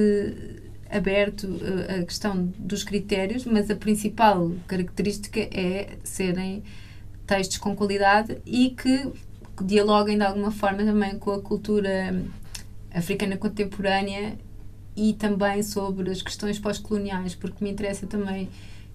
aberto 0.91 1.47
uh, 1.47 2.01
a 2.01 2.03
questão 2.05 2.53
dos 2.59 2.83
critérios, 2.83 3.43
mas 3.45 3.71
a 3.71 3.75
principal 3.75 4.51
característica 4.67 5.39
é 5.39 5.97
serem 6.03 6.61
textos 7.25 7.57
com 7.57 7.75
qualidade 7.75 8.37
e 8.45 8.69
que 8.69 9.11
dialoguem 9.63 10.17
de 10.17 10.23
alguma 10.23 10.51
forma 10.51 10.83
também 10.83 11.17
com 11.17 11.31
a 11.31 11.41
cultura 11.41 12.15
africana 12.93 13.37
contemporânea 13.37 14.37
e 14.95 15.13
também 15.13 15.63
sobre 15.63 16.09
as 16.09 16.21
questões 16.21 16.59
pós-coloniais, 16.59 17.35
porque 17.35 17.63
me 17.63 17.71
interessa 17.71 18.05
também 18.05 18.49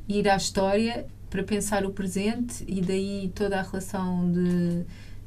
ir 0.08 0.28
à 0.28 0.36
história 0.36 1.06
para 1.28 1.42
pensar 1.42 1.84
o 1.84 1.90
presente 1.90 2.64
e 2.66 2.80
daí 2.80 3.30
toda 3.34 3.58
a 3.58 3.62
relação 3.62 4.30
de, 4.32 4.84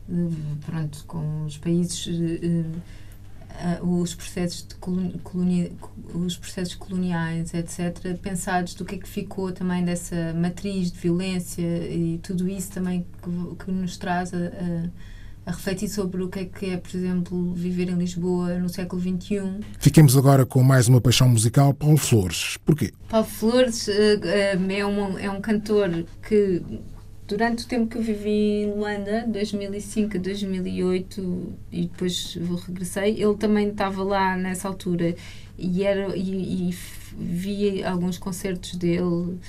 de 0.07 0.55
pronto, 0.65 1.03
com 1.05 1.45
os 1.45 1.57
países, 1.57 2.07
uh, 2.07 3.81
uh, 3.81 4.01
os, 4.01 4.15
processos 4.15 4.65
colonia, 5.23 5.71
os 6.15 6.37
processos 6.37 6.75
coloniais, 6.75 7.53
etc., 7.53 8.17
pensados 8.19 8.73
do 8.73 8.83
que 8.83 8.95
é 8.95 8.97
que 8.97 9.07
ficou 9.07 9.51
também 9.51 9.85
dessa 9.85 10.33
matriz 10.33 10.91
de 10.91 10.97
violência 10.97 11.61
e 11.61 12.19
tudo 12.23 12.49
isso 12.49 12.71
também 12.71 13.05
que, 13.21 13.65
que 13.65 13.71
nos 13.71 13.97
traz 13.97 14.33
a, 14.33 14.37
a 14.37 15.10
a 15.45 15.51
refletir 15.51 15.89
sobre 15.89 16.21
o 16.21 16.29
que 16.29 16.39
é 16.39 16.45
que 16.45 16.65
é, 16.67 16.77
por 16.77 16.95
exemplo, 16.95 17.53
viver 17.53 17.89
em 17.89 17.95
Lisboa 17.95 18.59
no 18.59 18.69
século 18.69 19.01
XXI. 19.01 19.59
Fiquemos 19.79 20.15
agora 20.15 20.45
com 20.45 20.61
mais 20.61 20.87
uma 20.87 21.01
paixão 21.01 21.27
musical, 21.27 21.73
Paulo 21.73 21.97
Flores. 21.97 22.57
Porquê? 22.63 22.93
Paulo 23.09 23.25
Flores 23.25 23.87
uh, 23.87 23.91
é, 24.23 24.85
um, 24.85 25.17
é 25.17 25.29
um 25.29 25.41
cantor 25.41 26.05
que, 26.27 26.61
durante 27.27 27.65
o 27.65 27.67
tempo 27.67 27.87
que 27.87 27.97
eu 27.97 28.03
vivi 28.03 28.63
em 28.63 28.71
Luanda, 28.71 29.25
2005 29.27 30.17
a 30.17 30.19
2008, 30.19 31.53
e 31.71 31.81
depois 31.83 32.37
regressei, 32.67 33.21
ele 33.21 33.35
também 33.35 33.69
estava 33.69 34.03
lá 34.03 34.37
nessa 34.37 34.67
altura 34.67 35.15
e, 35.57 35.83
era, 35.83 36.15
e, 36.15 36.69
e 36.69 36.77
vi 37.17 37.83
alguns 37.83 38.19
concertos 38.19 38.75
dele. 38.75 39.39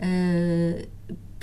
Uh, 0.00 0.94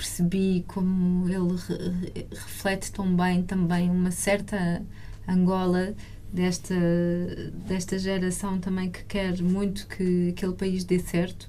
percebi 0.02 0.64
como 0.66 1.28
ele 1.28 1.56
re 1.68 2.26
reflete 2.30 2.90
tão 2.90 3.14
bem 3.14 3.44
também 3.44 3.88
uma 3.88 4.10
certa 4.10 4.82
Angola 5.28 5.94
desta, 6.32 6.74
desta 7.68 7.96
geração 7.96 8.58
também 8.58 8.90
que 8.90 9.04
quer 9.04 9.40
muito 9.40 9.86
que 9.86 10.30
aquele 10.30 10.54
país 10.54 10.82
dê 10.82 10.98
certo. 10.98 11.48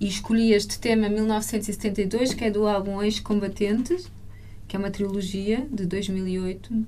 E 0.00 0.08
escolhi 0.08 0.52
este 0.52 0.80
tema 0.80 1.08
1972, 1.08 2.32
que 2.32 2.44
é 2.44 2.50
do 2.50 2.66
álbum 2.66 3.02
Ex-Combatentes, 3.02 4.10
que 4.66 4.74
é 4.74 4.78
uma 4.78 4.90
trilogia 4.90 5.66
de 5.70 5.84
2008, 5.84 6.86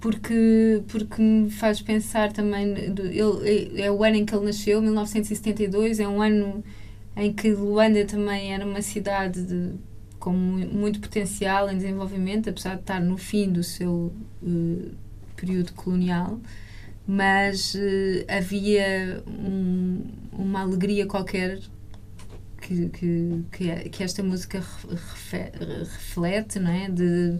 porque, 0.00 0.82
porque 0.88 1.20
me 1.20 1.50
faz 1.50 1.82
pensar 1.82 2.32
também. 2.32 2.72
Ele, 2.72 3.80
é 3.80 3.90
o 3.90 4.02
ano 4.02 4.16
em 4.16 4.24
que 4.24 4.34
ele 4.34 4.46
nasceu, 4.46 4.80
1972, 4.80 6.00
é 6.00 6.08
um 6.08 6.22
ano 6.22 6.64
em 7.14 7.32
que 7.32 7.50
Luanda 7.52 8.04
também 8.04 8.54
era 8.54 8.64
uma 8.64 8.80
cidade 8.80 9.42
de 9.44 9.87
com 10.28 10.34
muito 10.34 11.00
potencial 11.00 11.70
em 11.70 11.78
desenvolvimento, 11.78 12.50
apesar 12.50 12.74
de 12.74 12.82
estar 12.82 13.00
no 13.00 13.16
fim 13.16 13.50
do 13.50 13.64
seu 13.64 14.12
uh, 14.42 14.90
período 15.34 15.72
colonial, 15.72 16.38
mas 17.06 17.74
uh, 17.74 17.78
havia 18.28 19.22
um, 19.26 20.04
uma 20.30 20.60
alegria 20.60 21.06
qualquer 21.06 21.58
que, 22.60 22.90
que, 22.90 23.44
que, 23.50 23.70
é, 23.70 24.04
esta 24.04 24.22
música 24.22 24.62
reflete, 25.96 26.58
não 26.58 26.72
é? 26.72 26.90
De, 26.90 27.38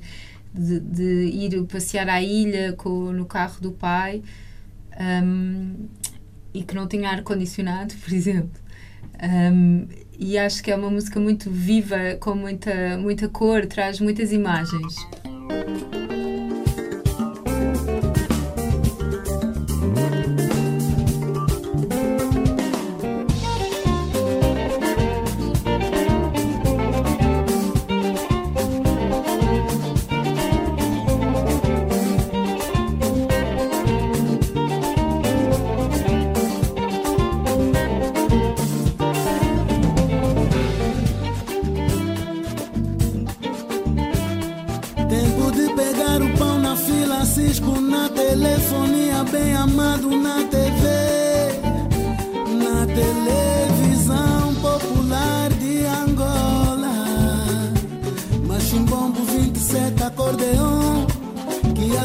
de, 0.54 0.80
de, 0.80 1.24
ir 1.26 1.62
passear 1.64 2.08
à 2.08 2.22
ilha 2.22 2.72
com, 2.72 3.12
no 3.12 3.26
carro 3.26 3.60
do 3.60 3.70
pai 3.70 4.22
um, 4.98 5.88
e 6.54 6.62
que 6.62 6.74
não 6.74 6.88
tinha 6.88 7.10
ar-condicionado, 7.10 7.94
por 8.02 8.14
exemplo. 8.14 8.58
Um, 9.22 10.07
e 10.18 10.36
acho 10.36 10.62
que 10.62 10.70
é 10.70 10.76
uma 10.76 10.90
música 10.90 11.20
muito 11.20 11.48
viva, 11.48 12.16
com 12.18 12.34
muita, 12.34 12.98
muita 12.98 13.28
cor, 13.28 13.66
traz 13.66 14.00
muitas 14.00 14.32
imagens. 14.32 14.94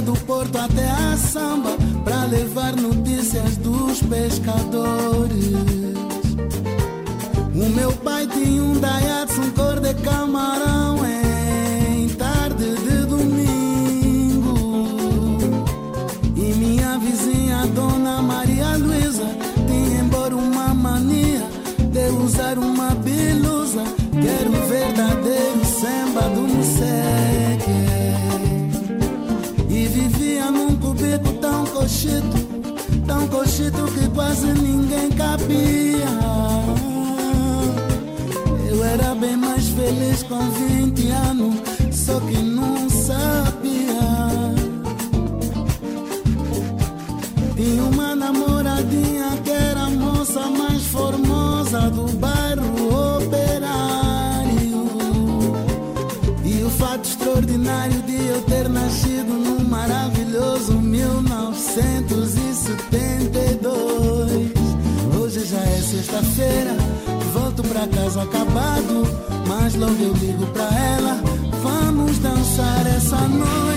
Do 0.03 0.13
porto 0.25 0.57
até 0.57 0.89
a 0.89 1.17
samba 1.17 1.71
para 2.03 2.25
levar 2.25 2.75
notícias 2.75 3.57
dos 3.57 4.01
pescadores. 4.01 5.53
O 7.55 7.69
meu 7.69 7.91
pai 7.93 8.27
tinha 8.27 8.63
um 8.63 8.79
Daihatsu 8.79 9.41
cor 9.55 9.79
de 9.79 9.93
camarão 9.95 10.97
em 11.05 11.42
quase 34.43 34.61
ninguém 34.61 35.09
cabia. 35.11 36.09
Eu 38.67 38.83
era 38.83 39.15
bem 39.15 39.37
mais 39.37 39.69
feliz 39.69 40.23
com 40.23 40.39
20 40.39 41.07
anos, 41.11 41.55
só 41.91 42.19
que 42.19 42.37
não 42.37 42.72
sexta-feira, 66.13 66.75
volto 67.33 67.63
pra 67.63 67.87
casa 67.87 68.21
acabado. 68.21 69.03
Mas 69.47 69.73
logo 69.75 69.95
eu 69.99 70.13
ligo 70.13 70.45
pra 70.47 70.63
ela, 70.63 71.19
vamos 71.63 72.19
dançar 72.19 72.85
essa 72.87 73.17
noite. 73.17 73.72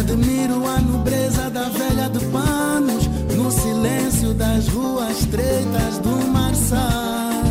Admiro 0.00 0.66
a 0.66 0.80
nobreza 0.80 1.50
da 1.50 1.68
velha 1.68 2.08
de 2.08 2.24
panos 2.26 3.06
No 3.36 3.50
silêncio 3.50 4.32
das 4.34 4.66
ruas 4.68 5.10
estreitas 5.20 5.98
do 5.98 6.10
Marçal 6.32 7.42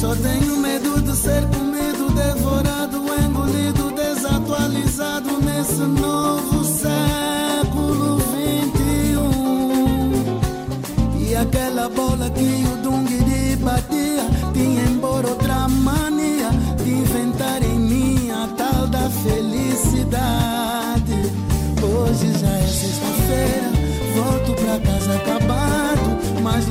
Só 0.00 0.14
tenho 0.16 0.56
medo 0.56 1.00
de 1.00 1.14
ser 1.14 1.42
comido, 1.46 2.10
devorado, 2.10 3.00
engolido 3.24 3.92
Desatualizado 3.92 5.40
nesse 5.40 5.82
novo 5.82 6.64
século 6.64 8.18
XXI 8.20 9.20
E 11.28 11.36
aquela 11.36 11.88
bola 11.88 12.28
que 12.30 12.69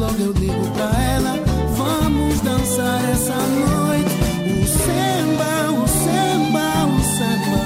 Logo 0.10 0.24
eu 0.24 0.32
ligo 0.32 0.72
pra 0.72 1.04
ela 1.04 1.36
Vamos 1.76 2.40
dançar 2.42 3.10
essa 3.12 3.36
noite. 3.36 4.16
O 4.50 4.68
samba, 4.68 5.72
o 5.72 5.88
samba, 5.88 6.66
o 6.88 7.00
samba. 7.16 7.64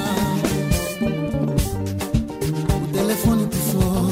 O 2.84 2.88
telefone 2.92 3.48
pifou 3.48 4.12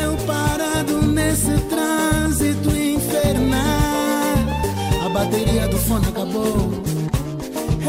eu 0.00 0.16
parado 0.26 1.02
nesse 1.06 1.58
trânsito 1.68 2.70
infernal. 2.70 4.38
A 5.04 5.08
bateria 5.08 5.66
do 5.66 5.76
fone 5.78 6.06
acabou. 6.06 6.70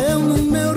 Eu 0.09 0.19
no 0.19 0.37
meu 0.37 0.74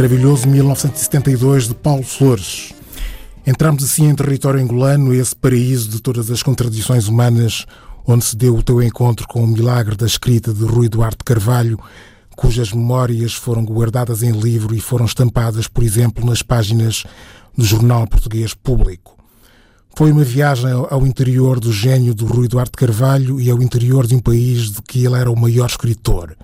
Maravilhoso 0.00 0.48
1972 0.48 1.68
de 1.68 1.74
Paulo 1.74 2.02
Flores. 2.02 2.72
Entramos 3.46 3.84
assim 3.84 4.08
em 4.08 4.14
território 4.14 4.58
angolano, 4.58 5.12
esse 5.12 5.36
paraíso 5.36 5.90
de 5.90 6.00
todas 6.00 6.30
as 6.30 6.42
contradições 6.42 7.06
humanas, 7.06 7.66
onde 8.06 8.24
se 8.24 8.34
deu 8.34 8.56
o 8.56 8.62
teu 8.62 8.82
encontro 8.82 9.28
com 9.28 9.44
o 9.44 9.46
milagre 9.46 9.94
da 9.94 10.06
escrita 10.06 10.54
de 10.54 10.64
Rui 10.64 10.88
Duarte 10.88 11.22
Carvalho, 11.22 11.78
cujas 12.34 12.72
memórias 12.72 13.34
foram 13.34 13.62
guardadas 13.62 14.22
em 14.22 14.32
livro 14.32 14.74
e 14.74 14.80
foram 14.80 15.04
estampadas, 15.04 15.68
por 15.68 15.84
exemplo, 15.84 16.24
nas 16.24 16.40
páginas 16.40 17.04
do 17.54 17.62
Jornal 17.62 18.06
Português 18.06 18.54
Público. 18.54 19.18
Foi 19.94 20.10
uma 20.12 20.24
viagem 20.24 20.70
ao 20.70 21.06
interior 21.06 21.60
do 21.60 21.70
gênio 21.70 22.14
do 22.14 22.24
Rui 22.24 22.48
Duarte 22.48 22.72
Carvalho 22.72 23.38
e 23.38 23.50
ao 23.50 23.60
interior 23.60 24.06
de 24.06 24.14
um 24.14 24.20
país 24.20 24.70
de 24.70 24.80
que 24.80 25.04
ele 25.04 25.16
era 25.16 25.30
o 25.30 25.38
maior 25.38 25.66
escritor. 25.66 26.34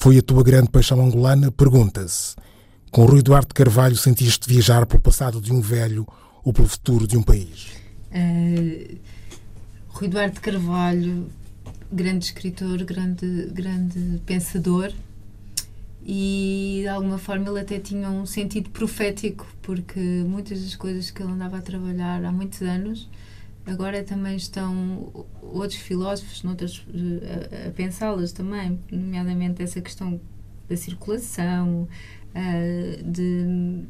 Foi 0.00 0.18
a 0.18 0.22
tua 0.22 0.42
grande 0.42 0.68
paixão 0.68 1.00
angolana? 1.00 1.52
Pergunta-se. 1.52 2.47
Com 2.90 3.04
Rui 3.04 3.22
Duarte 3.22 3.52
Carvalho 3.52 3.96
sentiste 3.96 4.48
viajar 4.48 4.86
pelo 4.86 5.02
passado 5.02 5.40
de 5.40 5.52
um 5.52 5.60
velho 5.60 6.06
ou 6.42 6.52
pelo 6.52 6.66
futuro 6.66 7.06
de 7.06 7.18
um 7.18 7.22
país? 7.22 7.68
Uh, 8.10 8.98
Rui 9.88 10.08
Duarte 10.08 10.40
Carvalho, 10.40 11.28
grande 11.92 12.24
escritor, 12.24 12.82
grande, 12.84 13.50
grande 13.52 14.20
pensador, 14.24 14.90
e 16.02 16.78
de 16.82 16.88
alguma 16.88 17.18
forma 17.18 17.50
ele 17.50 17.60
até 17.60 17.78
tinha 17.78 18.08
um 18.08 18.24
sentido 18.24 18.70
profético, 18.70 19.46
porque 19.60 20.00
muitas 20.00 20.62
das 20.62 20.74
coisas 20.74 21.10
que 21.10 21.22
ele 21.22 21.32
andava 21.32 21.58
a 21.58 21.60
trabalhar 21.60 22.24
há 22.24 22.32
muitos 22.32 22.62
anos 22.62 23.08
agora 23.66 24.02
também 24.02 24.34
estão 24.36 25.26
outros 25.42 25.78
filósofos 25.78 26.42
noutras, 26.42 26.82
a, 27.62 27.68
a 27.68 27.70
pensá-las 27.72 28.32
também, 28.32 28.80
nomeadamente 28.90 29.62
essa 29.62 29.80
questão 29.82 30.18
da 30.68 30.76
circulação, 30.76 31.88
uh, 32.34 33.10
de, 33.10 33.86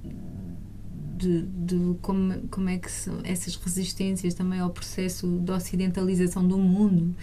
de, 1.16 1.42
de, 1.42 1.98
como, 2.00 2.40
como 2.48 2.68
é 2.68 2.78
que 2.78 2.90
são 2.90 3.20
essas 3.24 3.56
resistências 3.56 4.34
também 4.34 4.60
ao 4.60 4.70
processo 4.70 5.26
de 5.38 5.50
ocidentalização 5.50 6.46
do 6.46 6.58
mundo. 6.58 7.14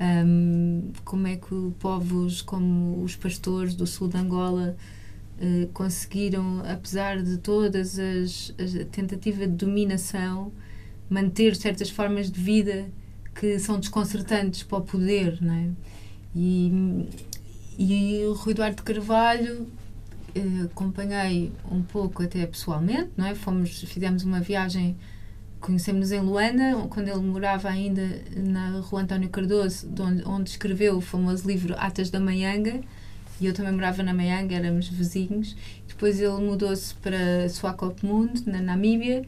Um, 0.00 0.90
como 1.04 1.26
é 1.26 1.36
que 1.36 1.72
povos 1.78 2.42
como 2.42 3.02
os 3.04 3.14
pastores 3.14 3.74
do 3.74 3.86
sul 3.86 4.08
de 4.08 4.16
Angola 4.16 4.76
uh, 5.38 5.66
conseguiram, 5.68 6.62
apesar 6.64 7.22
de 7.22 7.36
todas 7.38 7.98
as, 7.98 8.54
as 8.58 8.72
tentativas 8.90 9.48
de 9.48 9.54
dominação, 9.54 10.50
manter 11.08 11.54
certas 11.54 11.90
formas 11.90 12.30
de 12.30 12.40
vida 12.40 12.86
que 13.34 13.58
são 13.58 13.78
desconcertantes 13.78 14.62
para 14.62 14.78
o 14.78 14.82
poder, 14.82 15.38
não 15.40 15.54
é? 15.54 15.68
E, 16.34 17.06
e 17.78 18.24
o 18.24 18.32
Rui 18.32 18.52
Eduardo 18.52 18.82
Carvalho 18.82 19.66
eh, 20.34 20.64
acompanhei 20.64 21.52
um 21.70 21.82
pouco 21.82 22.22
até 22.22 22.46
pessoalmente, 22.46 23.10
não 23.16 23.26
é? 23.26 23.34
Fomos, 23.34 23.82
fizemos 23.82 24.24
uma 24.24 24.40
viagem, 24.40 24.96
conhecemos-nos 25.60 26.12
em 26.12 26.20
Luanda, 26.20 26.76
quando 26.90 27.08
ele 27.08 27.20
morava 27.20 27.68
ainda 27.68 28.02
na 28.36 28.80
Rua 28.80 29.02
António 29.02 29.28
Cardoso, 29.28 29.88
onde, 30.00 30.22
onde 30.24 30.50
escreveu 30.50 30.96
o 30.96 31.00
famoso 31.00 31.46
livro 31.46 31.74
Atas 31.78 32.10
da 32.10 32.18
Maianga, 32.20 32.80
e 33.40 33.46
eu 33.46 33.52
também 33.52 33.72
morava 33.72 34.02
na 34.02 34.14
Maianga, 34.14 34.54
éramos 34.54 34.88
vizinhos. 34.88 35.56
Depois 35.88 36.20
ele 36.20 36.40
mudou-se 36.40 36.94
para 36.94 37.48
Swakopmund, 37.48 38.48
na 38.48 38.60
Namíbia, 38.60 39.24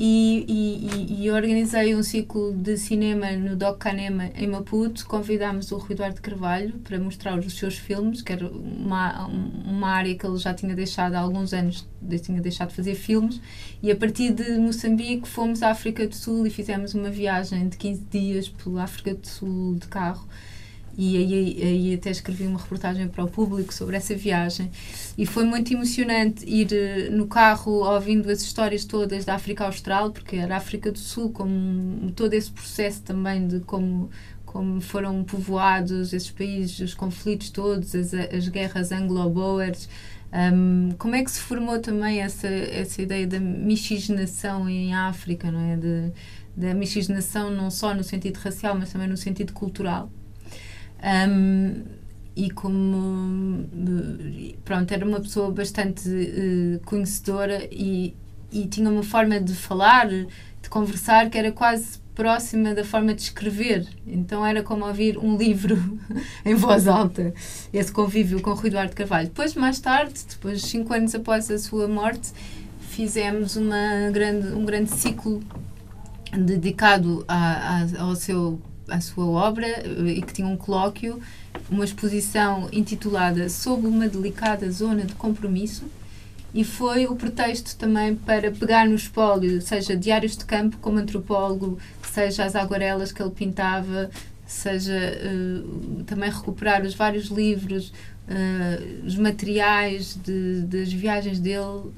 e, 0.00 0.44
e, 0.48 1.24
e, 1.24 1.30
organizei 1.32 1.92
um 1.96 2.04
ciclo 2.04 2.52
de 2.52 2.76
cinema 2.76 3.32
no 3.32 3.56
Doc 3.56 3.78
Canema 3.78 4.30
em 4.36 4.46
Maputo. 4.46 5.04
Convidámos 5.04 5.72
o 5.72 5.76
Rui 5.76 5.94
Eduardo 5.94 6.22
Carvalho 6.22 6.78
para 6.84 7.00
mostrar 7.00 7.36
os 7.36 7.58
seus 7.58 7.76
filmes, 7.76 8.22
que 8.22 8.32
era 8.32 8.46
uma, 8.46 9.26
uma 9.26 9.88
área 9.88 10.14
que 10.14 10.24
ele 10.24 10.38
já 10.38 10.54
tinha 10.54 10.72
deixado 10.72 11.14
há 11.14 11.18
alguns 11.18 11.52
anos, 11.52 11.84
tinha 12.22 12.40
deixado 12.40 12.68
de 12.68 12.76
fazer 12.76 12.94
filmes. 12.94 13.40
E 13.82 13.90
a 13.90 13.96
partir 13.96 14.32
de 14.32 14.56
Moçambique 14.56 15.26
fomos 15.26 15.64
à 15.64 15.70
África 15.72 16.06
do 16.06 16.14
Sul 16.14 16.46
e 16.46 16.50
fizemos 16.50 16.94
uma 16.94 17.10
viagem 17.10 17.68
de 17.68 17.76
15 17.76 18.04
dias 18.08 18.48
pela 18.48 18.84
África 18.84 19.14
do 19.14 19.26
Sul 19.26 19.74
de 19.80 19.88
carro 19.88 20.28
e 20.98 21.16
aí, 21.16 21.62
aí 21.62 21.94
até 21.94 22.10
escrevi 22.10 22.44
uma 22.44 22.58
reportagem 22.58 23.06
para 23.06 23.22
o 23.24 23.28
público 23.28 23.72
sobre 23.72 23.96
essa 23.96 24.16
viagem 24.16 24.68
e 25.16 25.24
foi 25.24 25.44
muito 25.44 25.72
emocionante 25.72 26.44
ir 26.44 26.72
eh, 26.72 27.08
no 27.10 27.28
carro 27.28 27.70
ouvindo 27.88 28.28
as 28.28 28.42
histórias 28.42 28.84
todas 28.84 29.24
da 29.24 29.36
África 29.36 29.64
Austral, 29.64 30.10
porque 30.10 30.34
era 30.36 30.54
a 30.54 30.58
África 30.58 30.90
do 30.90 30.98
Sul, 30.98 31.30
como 31.30 32.10
todo 32.12 32.34
esse 32.34 32.50
processo 32.50 33.02
também 33.02 33.46
de 33.46 33.60
como 33.60 34.10
como 34.44 34.80
foram 34.80 35.22
povoados 35.24 36.12
esses 36.12 36.30
países, 36.30 36.80
os 36.80 36.94
conflitos 36.94 37.50
todos, 37.50 37.94
as, 37.94 38.14
as 38.14 38.48
guerras 38.48 38.90
anglo-boers, 38.90 39.88
um, 40.32 40.94
como 40.98 41.14
é 41.14 41.22
que 41.22 41.30
se 41.30 41.40
formou 41.40 41.78
também 41.80 42.20
essa, 42.22 42.48
essa 42.48 43.00
ideia 43.02 43.26
da 43.26 43.38
miscigenação 43.38 44.68
em 44.68 44.94
África, 44.94 45.50
não 45.50 45.60
é? 45.60 45.76
De, 45.76 46.12
da 46.56 46.74
miscigenação 46.74 47.50
não 47.50 47.70
só 47.70 47.94
no 47.94 48.02
sentido 48.02 48.38
racial, 48.38 48.74
mas 48.74 48.92
também 48.92 49.06
no 49.06 49.16
sentido 49.16 49.52
cultural. 49.52 50.10
Um, 51.02 51.98
e 52.38 52.50
como 52.50 53.68
pronto 54.64 54.92
era 54.92 55.04
uma 55.04 55.18
pessoa 55.18 55.50
bastante 55.50 56.08
uh, 56.08 56.80
conhecedora 56.84 57.66
e, 57.70 58.14
e 58.52 58.66
tinha 58.66 58.88
uma 58.88 59.02
forma 59.02 59.40
de 59.40 59.54
falar 59.54 60.08
de 60.08 60.68
conversar 60.70 61.30
que 61.30 61.36
era 61.36 61.50
quase 61.50 61.98
próxima 62.14 62.74
da 62.74 62.84
forma 62.84 63.12
de 63.12 63.22
escrever. 63.22 63.88
Então 64.06 64.46
era 64.46 64.62
como 64.62 64.86
ouvir 64.86 65.18
um 65.18 65.36
livro 65.36 65.76
em 66.44 66.54
voz 66.54 66.86
alta 66.86 67.34
esse 67.72 67.90
convívio 67.90 68.40
com 68.40 68.52
Rui 68.52 68.68
Eduardo 68.68 68.94
Carvalho. 68.94 69.28
Depois 69.28 69.54
mais 69.54 69.80
tarde 69.80 70.14
depois 70.28 70.62
cinco 70.62 70.94
anos 70.94 71.14
após 71.16 71.50
a 71.50 71.58
sua 71.58 71.88
morte 71.88 72.30
fizemos 72.90 73.56
uma 73.56 74.10
grande 74.12 74.48
um 74.48 74.64
grande 74.64 74.90
ciclo 74.90 75.40
dedicado 76.32 77.24
a, 77.26 77.82
a, 77.82 78.02
ao 78.02 78.14
seu 78.14 78.60
a 78.88 79.00
sua 79.00 79.26
obra 79.26 79.66
eh, 79.66 80.14
e 80.16 80.22
que 80.22 80.32
tinha 80.32 80.48
um 80.48 80.56
colóquio, 80.56 81.20
uma 81.70 81.84
exposição 81.84 82.68
intitulada 82.72 83.48
Sob 83.48 83.86
uma 83.86 84.08
delicada 84.08 84.70
zona 84.70 85.04
de 85.04 85.14
compromisso 85.14 85.84
e 86.54 86.64
foi 86.64 87.06
o 87.06 87.14
pretexto 87.14 87.76
também 87.76 88.14
para 88.14 88.50
pegar 88.50 88.86
no 88.86 88.94
espólio, 88.94 89.60
seja 89.60 89.96
diários 89.96 90.36
de 90.36 90.44
campo 90.44 90.78
como 90.78 90.98
antropólogo, 90.98 91.78
seja 92.02 92.44
as 92.44 92.56
aguarelas 92.56 93.12
que 93.12 93.22
ele 93.22 93.30
pintava, 93.30 94.10
seja 94.46 94.94
uh, 94.94 96.04
também 96.04 96.30
recuperar 96.30 96.82
os 96.82 96.94
vários 96.94 97.26
livros, 97.26 97.92
uh, 98.28 99.06
os 99.06 99.16
materiais 99.16 100.18
de, 100.22 100.62
das 100.62 100.92
viagens 100.92 101.40
dele 101.40 101.90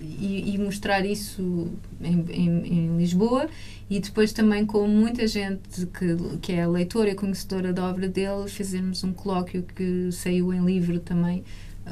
e, 0.00 0.54
e 0.54 0.58
mostrar 0.58 1.04
isso 1.04 1.70
em, 2.00 2.24
em, 2.30 2.66
em, 2.66 2.96
Lisboa. 2.96 3.48
E 3.88 4.00
depois 4.00 4.32
também 4.32 4.64
com 4.64 4.86
muita 4.86 5.26
gente 5.26 5.86
que, 5.86 6.38
que 6.40 6.52
é 6.52 6.66
leitora 6.66 7.10
e 7.10 7.14
conhecedora 7.14 7.72
da 7.72 7.88
obra 7.88 8.08
dele 8.08 8.48
fizemos 8.48 9.04
um 9.04 9.12
colóquio 9.12 9.62
que 9.62 10.10
saiu 10.12 10.52
em 10.52 10.64
livro 10.64 10.98
também 10.98 11.44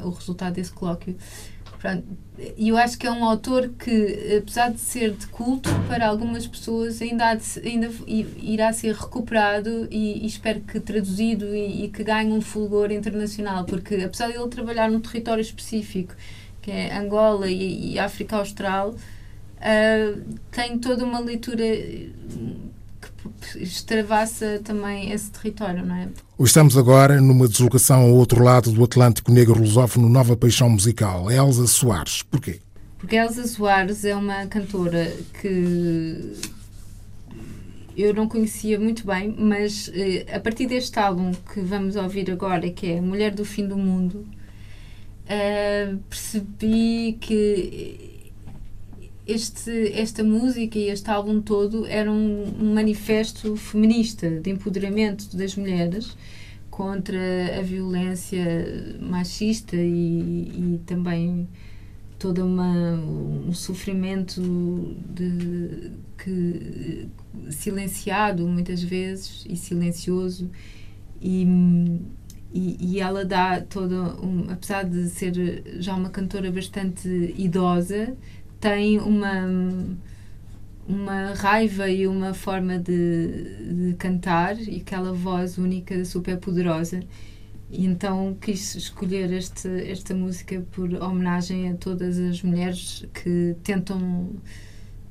o 0.03 0.09
resultado 0.09 0.55
desse 0.55 0.73
colóquio 0.73 1.15
e 2.57 2.69
eu 2.69 2.77
acho 2.77 2.97
que 2.97 3.07
é 3.07 3.11
um 3.11 3.23
autor 3.23 3.69
que, 3.79 4.37
apesar 4.37 4.71
de 4.71 4.79
ser 4.79 5.11
de 5.11 5.27
culto, 5.27 5.69
para 5.87 6.07
algumas 6.07 6.45
pessoas 6.45 7.01
ainda, 7.01 7.33
de, 7.35 7.67
ainda 7.67 7.89
irá 8.41 8.73
ser 8.73 8.93
recuperado 8.93 9.87
e, 9.89 10.23
e 10.23 10.25
espero 10.25 10.59
que 10.61 10.79
traduzido 10.79 11.55
e, 11.55 11.85
e, 11.85 11.89
que 11.89 12.03
ganhe 12.03 12.31
um 12.33 12.41
fulgor 12.41 12.91
internacional, 12.91 13.63
porque 13.65 13.95
apesar 13.95 14.27
de 14.27 14.37
ele 14.37 14.49
trabalhar 14.49 14.91
num 14.91 14.99
território 14.99 15.41
específico, 15.41 16.13
que 16.61 16.71
é 16.71 16.97
Angola 16.97 17.49
e, 17.49 17.93
e 17.93 17.99
África 17.99 18.35
Austral, 18.37 18.89
uh, 18.91 20.23
tem 20.51 20.77
toda 20.77 21.05
uma 21.05 21.19
leitura 21.19 21.63
extravassa 23.55 24.59
também 24.63 25.11
esse 25.11 25.31
território, 25.31 25.85
não 25.85 25.95
é? 25.95 26.09
Estamos 26.39 26.77
agora 26.77 27.19
numa 27.19 27.47
deslocação 27.47 28.01
ao 28.01 28.13
outro 28.13 28.43
lado 28.43 28.71
do 28.71 28.83
Atlântico 28.83 29.31
Negro 29.31 29.59
Lusófono, 29.59 30.09
nova 30.09 30.35
paixão 30.35 30.69
musical, 30.69 31.31
Elsa 31.31 31.67
Soares. 31.67 32.21
Porquê? 32.23 32.59
Porque 32.97 33.15
Elsa 33.15 33.47
Soares 33.47 34.03
é 34.03 34.15
uma 34.15 34.45
cantora 34.47 35.11
que 35.41 36.33
eu 37.95 38.13
não 38.13 38.27
conhecia 38.27 38.79
muito 38.79 39.05
bem, 39.05 39.33
mas 39.37 39.89
eh, 39.93 40.25
a 40.33 40.39
partir 40.39 40.67
deste 40.67 40.99
álbum 40.99 41.31
que 41.53 41.61
vamos 41.61 41.95
ouvir 41.95 42.29
agora, 42.29 42.69
que 42.69 42.91
é 42.91 43.01
Mulher 43.01 43.31
do 43.33 43.45
Fim 43.45 43.67
do 43.67 43.77
Mundo, 43.77 44.27
uh, 45.25 45.97
percebi 46.09 47.17
que 47.21 48.14
este, 49.27 49.91
esta 49.93 50.23
música 50.23 50.77
e 50.77 50.89
este 50.89 51.09
álbum 51.09 51.41
todo 51.41 51.85
era 51.85 52.11
um, 52.11 52.53
um 52.61 52.73
manifesto 52.73 53.55
feminista 53.55 54.29
de 54.29 54.51
empoderamento 54.51 55.35
das 55.35 55.55
mulheres 55.55 56.15
contra 56.69 57.57
a 57.57 57.61
violência 57.61 58.97
machista 58.99 59.75
e, 59.75 60.75
e 60.75 60.81
também 60.85 61.47
todo 62.19 62.45
um 62.45 63.53
sofrimento 63.53 64.41
de, 65.13 65.91
que, 66.17 67.07
silenciado 67.49 68.47
muitas 68.47 68.81
vezes 68.81 69.45
e 69.49 69.55
silencioso. 69.55 70.49
E, 71.21 71.45
e, 72.53 72.77
e, 72.79 72.99
ela 72.99 73.25
dá 73.25 73.61
toda, 73.61 74.15
um, 74.21 74.45
apesar 74.49 74.83
de 74.83 75.09
ser 75.09 75.63
já 75.79 75.95
uma 75.95 76.09
cantora 76.09 76.51
bastante 76.51 77.33
idosa, 77.37 78.15
tem 78.65 78.99
uma 78.99 79.47
uma 80.87 81.33
raiva 81.33 81.87
e 81.87 82.07
uma 82.07 82.33
forma 82.33 82.79
de, 82.79 83.89
de 83.89 83.95
cantar 83.95 84.57
e 84.59 84.77
aquela 84.77 85.13
voz 85.13 85.57
única, 85.57 86.03
super 86.03 86.37
poderosa. 86.37 86.99
E 87.71 87.85
então 87.85 88.35
quis 88.39 88.75
escolher 88.75 89.31
este, 89.33 89.67
esta 89.67 90.15
música 90.15 90.63
por 90.71 90.93
homenagem 90.95 91.69
a 91.69 91.75
todas 91.75 92.17
as 92.19 92.41
mulheres 92.41 93.05
que 93.13 93.55
tentam 93.63 94.29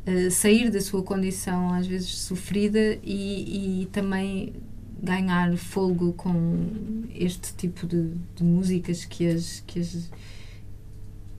uh, 0.06 0.30
sair 0.30 0.70
da 0.70 0.80
sua 0.80 1.02
condição, 1.02 1.74
às 1.74 1.86
vezes 1.86 2.10
sofrida, 2.10 2.98
e, 3.02 3.82
e 3.82 3.86
também 3.86 4.52
ganhar 5.00 5.56
folgo 5.56 6.12
com 6.12 7.04
este 7.14 7.54
tipo 7.54 7.86
de, 7.86 8.12
de 8.34 8.42
músicas 8.44 9.04
que 9.04 9.26
as, 9.26 9.62
que 9.66 9.80
as 9.80 10.10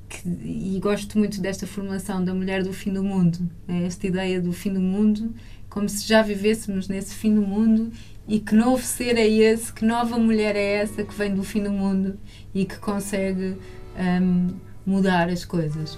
que, 0.07 0.27
e 0.27 0.79
gosto 0.79 1.17
muito 1.17 1.41
desta 1.41 1.65
formação 1.65 2.23
da 2.23 2.33
mulher 2.33 2.63
do 2.63 2.73
fim 2.73 2.93
do 2.93 3.03
mundo, 3.03 3.39
né? 3.67 3.85
esta 3.85 4.07
ideia 4.07 4.41
do 4.41 4.53
fim 4.53 4.73
do 4.73 4.79
mundo, 4.79 5.33
como 5.69 5.89
se 5.89 6.07
já 6.07 6.21
vivêssemos 6.21 6.87
nesse 6.87 7.15
fim 7.15 7.33
do 7.33 7.41
mundo 7.41 7.91
e 8.27 8.39
que 8.39 8.55
novo 8.55 8.81
ser 8.81 9.17
é 9.17 9.27
esse, 9.27 9.71
que 9.71 9.85
nova 9.85 10.17
mulher 10.17 10.55
é 10.55 10.75
essa 10.75 11.03
que 11.03 11.13
vem 11.13 11.33
do 11.33 11.43
fim 11.43 11.63
do 11.63 11.71
mundo 11.71 12.17
e 12.53 12.65
que 12.65 12.77
consegue 12.77 13.57
um, 13.97 14.49
mudar 14.85 15.29
as 15.29 15.45
coisas. 15.45 15.97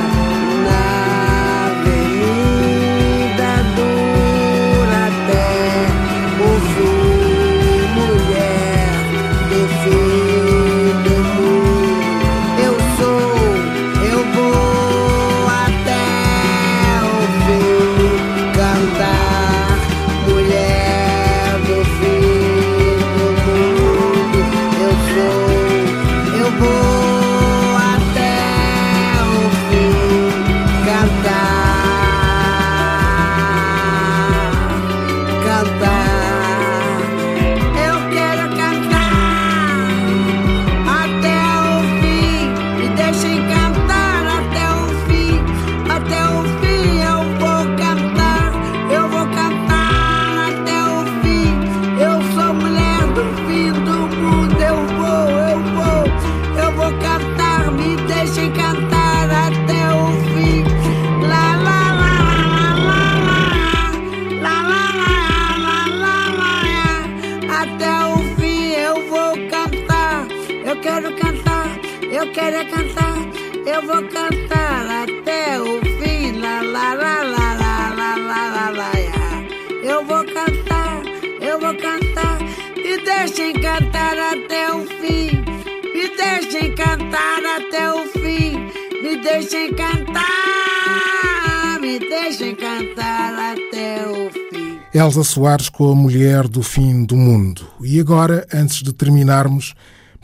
Soares 95.23 95.69
com 95.69 95.91
a 95.91 95.95
mulher 95.95 96.47
do 96.47 96.63
fim 96.63 97.03
do 97.03 97.15
mundo. 97.15 97.65
E 97.81 97.99
agora, 97.99 98.47
antes 98.53 98.83
de 98.83 98.93
terminarmos, 98.93 99.73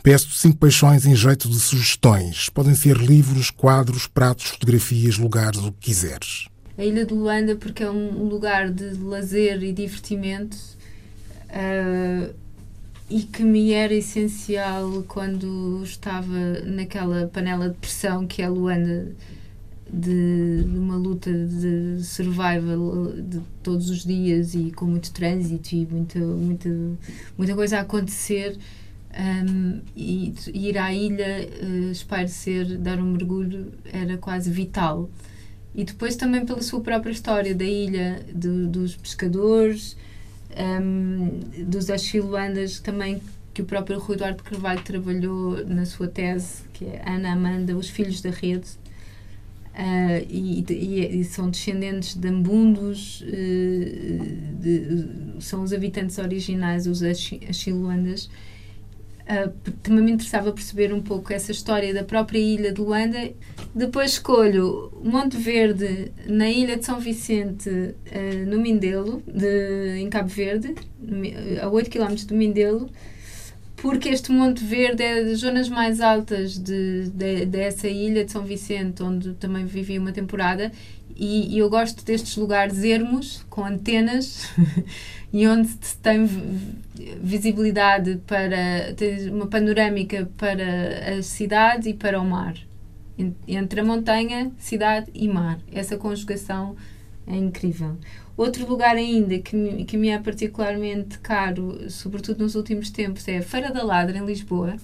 peço 0.02 0.30
cinco 0.30 0.58
paixões 0.58 1.06
em 1.06 1.14
jeito 1.14 1.48
de 1.48 1.58
sugestões. 1.58 2.48
Podem 2.48 2.74
ser 2.74 2.96
livros, 2.96 3.50
quadros, 3.50 4.06
pratos, 4.06 4.46
fotografias, 4.46 5.18
lugares, 5.18 5.60
o 5.60 5.72
que 5.72 5.90
quiseres. 5.90 6.48
A 6.76 6.84
Ilha 6.84 7.04
de 7.04 7.12
Luanda, 7.12 7.56
porque 7.56 7.82
é 7.82 7.90
um 7.90 8.24
lugar 8.24 8.70
de 8.70 8.94
lazer 8.94 9.62
e 9.62 9.72
divertimento 9.72 10.56
uh, 11.48 12.32
e 13.10 13.22
que 13.22 13.42
me 13.42 13.72
era 13.72 13.94
essencial 13.94 15.04
quando 15.08 15.82
estava 15.82 16.60
naquela 16.64 17.26
panela 17.26 17.70
de 17.70 17.76
pressão 17.76 18.26
que 18.26 18.42
é 18.42 18.48
Luanda, 18.48 19.08
de, 19.92 20.64
de 20.64 20.78
uma 20.78 20.96
luta 20.96 21.30
de 21.30 22.02
survival 22.02 23.12
de 23.12 23.40
todos 23.62 23.90
os 23.90 24.04
dias 24.04 24.54
e 24.54 24.70
com 24.70 24.86
muito 24.86 25.12
trânsito 25.12 25.74
e 25.74 25.86
muita, 25.86 26.18
muita, 26.18 26.68
muita 27.36 27.54
coisa 27.54 27.78
a 27.78 27.80
acontecer. 27.80 28.58
Um, 29.18 29.80
e, 29.96 30.34
ir 30.52 30.78
à 30.78 30.92
ilha, 30.92 31.48
uh, 31.62 31.90
espairecer, 31.90 32.78
dar 32.78 32.98
um 32.98 33.12
mergulho 33.12 33.72
era 33.90 34.18
quase 34.18 34.50
vital 34.50 35.10
e 35.78 35.84
depois 35.84 36.16
também 36.16 36.44
pela 36.44 36.60
sua 36.60 36.80
própria 36.80 37.12
história 37.12 37.54
da 37.54 37.64
ilha, 37.64 38.20
dos 38.34 38.96
pescadores, 38.96 39.96
um, 40.82 41.64
dos 41.64 41.88
Achiluandas, 41.88 42.80
também 42.80 43.22
que 43.54 43.62
o 43.62 43.64
próprio 43.64 43.98
Rui 44.00 44.16
Eduardo 44.16 44.42
Carvalho 44.42 44.82
trabalhou 44.82 45.64
na 45.66 45.86
sua 45.86 46.08
tese, 46.08 46.62
que 46.72 46.84
é 46.84 47.02
Ana 47.06 47.32
Amanda, 47.32 47.76
Os 47.76 47.88
Filhos 47.88 48.20
da 48.20 48.30
Rede. 48.30 48.68
Uh, 49.78 50.26
e, 50.28 50.64
e, 50.68 51.20
e, 51.20 51.24
são 51.24 51.48
descendentes 51.48 52.16
de 52.16 52.26
ambundos, 52.26 53.20
uh, 53.20 54.54
de, 54.60 55.38
são 55.38 55.62
os 55.62 55.72
habitantes 55.72 56.18
originais, 56.18 56.88
os 56.88 57.00
Achiluandas, 57.00 58.28
Uh, 59.28 59.50
também 59.82 60.04
me 60.04 60.12
interessava 60.12 60.50
perceber 60.52 60.90
um 60.90 61.02
pouco 61.02 61.34
essa 61.34 61.52
história 61.52 61.92
da 61.92 62.02
própria 62.02 62.38
ilha 62.38 62.72
de 62.72 62.80
Luanda. 62.80 63.30
Depois 63.74 64.12
escolho 64.12 64.90
Monte 65.04 65.36
Verde, 65.36 66.10
na 66.26 66.48
ilha 66.48 66.78
de 66.78 66.86
São 66.86 66.98
Vicente, 66.98 67.68
uh, 67.68 68.46
no 68.46 68.58
Mindelo, 68.58 69.22
de, 69.26 69.98
em 69.98 70.08
Cabo 70.08 70.30
Verde, 70.30 70.74
a 71.60 71.68
8 71.68 71.90
km 71.90 72.14
do 72.26 72.34
Mindelo, 72.34 72.88
porque 73.80 74.08
este 74.08 74.30
Monte 74.32 74.64
Verde 74.64 75.02
é 75.02 75.24
das 75.24 75.38
zonas 75.38 75.68
mais 75.68 76.00
altas 76.00 76.58
de, 76.58 77.08
de, 77.10 77.46
dessa 77.46 77.88
ilha 77.88 78.24
de 78.24 78.32
São 78.32 78.42
Vicente, 78.42 79.02
onde 79.02 79.34
também 79.34 79.64
vivi 79.64 79.98
uma 79.98 80.12
temporada, 80.12 80.72
e, 81.16 81.54
e 81.54 81.58
eu 81.58 81.68
gosto 81.68 82.04
destes 82.04 82.36
lugares 82.36 82.82
ermos, 82.84 83.44
com 83.50 83.64
antenas. 83.64 84.48
e 85.32 85.46
onde 85.46 85.68
se 85.68 85.96
tem 85.98 86.28
visibilidade 87.20 88.20
para 88.26 88.94
ter 88.96 89.30
uma 89.30 89.46
panorâmica 89.46 90.28
para 90.36 91.18
a 91.18 91.22
cidade 91.22 91.90
e 91.90 91.94
para 91.94 92.20
o 92.20 92.24
mar 92.24 92.54
entre 93.46 93.80
a 93.80 93.84
montanha, 93.84 94.52
cidade 94.58 95.10
e 95.12 95.26
mar 95.26 95.58
essa 95.72 95.96
conjugação 95.96 96.76
é 97.28 97.36
incrível. 97.36 97.96
Outro 98.36 98.66
lugar 98.66 98.96
ainda 98.96 99.38
que 99.38 99.54
me, 99.54 99.84
que 99.84 99.96
me 99.96 100.08
é 100.08 100.18
particularmente 100.18 101.18
caro 101.18 101.90
sobretudo 101.90 102.42
nos 102.42 102.54
últimos 102.54 102.90
tempos 102.90 103.26
é 103.28 103.38
a 103.38 103.42
Feira 103.42 103.72
da 103.72 103.82
Ladra 103.82 104.16
em 104.18 104.24
Lisboa. 104.24 104.76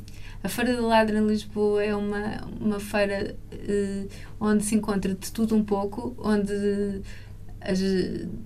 A 0.42 0.48
Feira 0.48 0.76
da 0.76 0.82
Ladra 0.82 1.18
em 1.18 1.26
Lisboa 1.26 1.82
é 1.82 1.94
uma, 1.94 2.46
uma 2.60 2.78
feira 2.78 3.34
uh, 3.52 4.08
onde 4.38 4.64
se 4.64 4.74
encontra 4.74 5.14
de 5.14 5.32
tudo 5.32 5.56
um 5.56 5.64
pouco, 5.64 6.14
onde 6.18 7.02
as, 7.64 7.80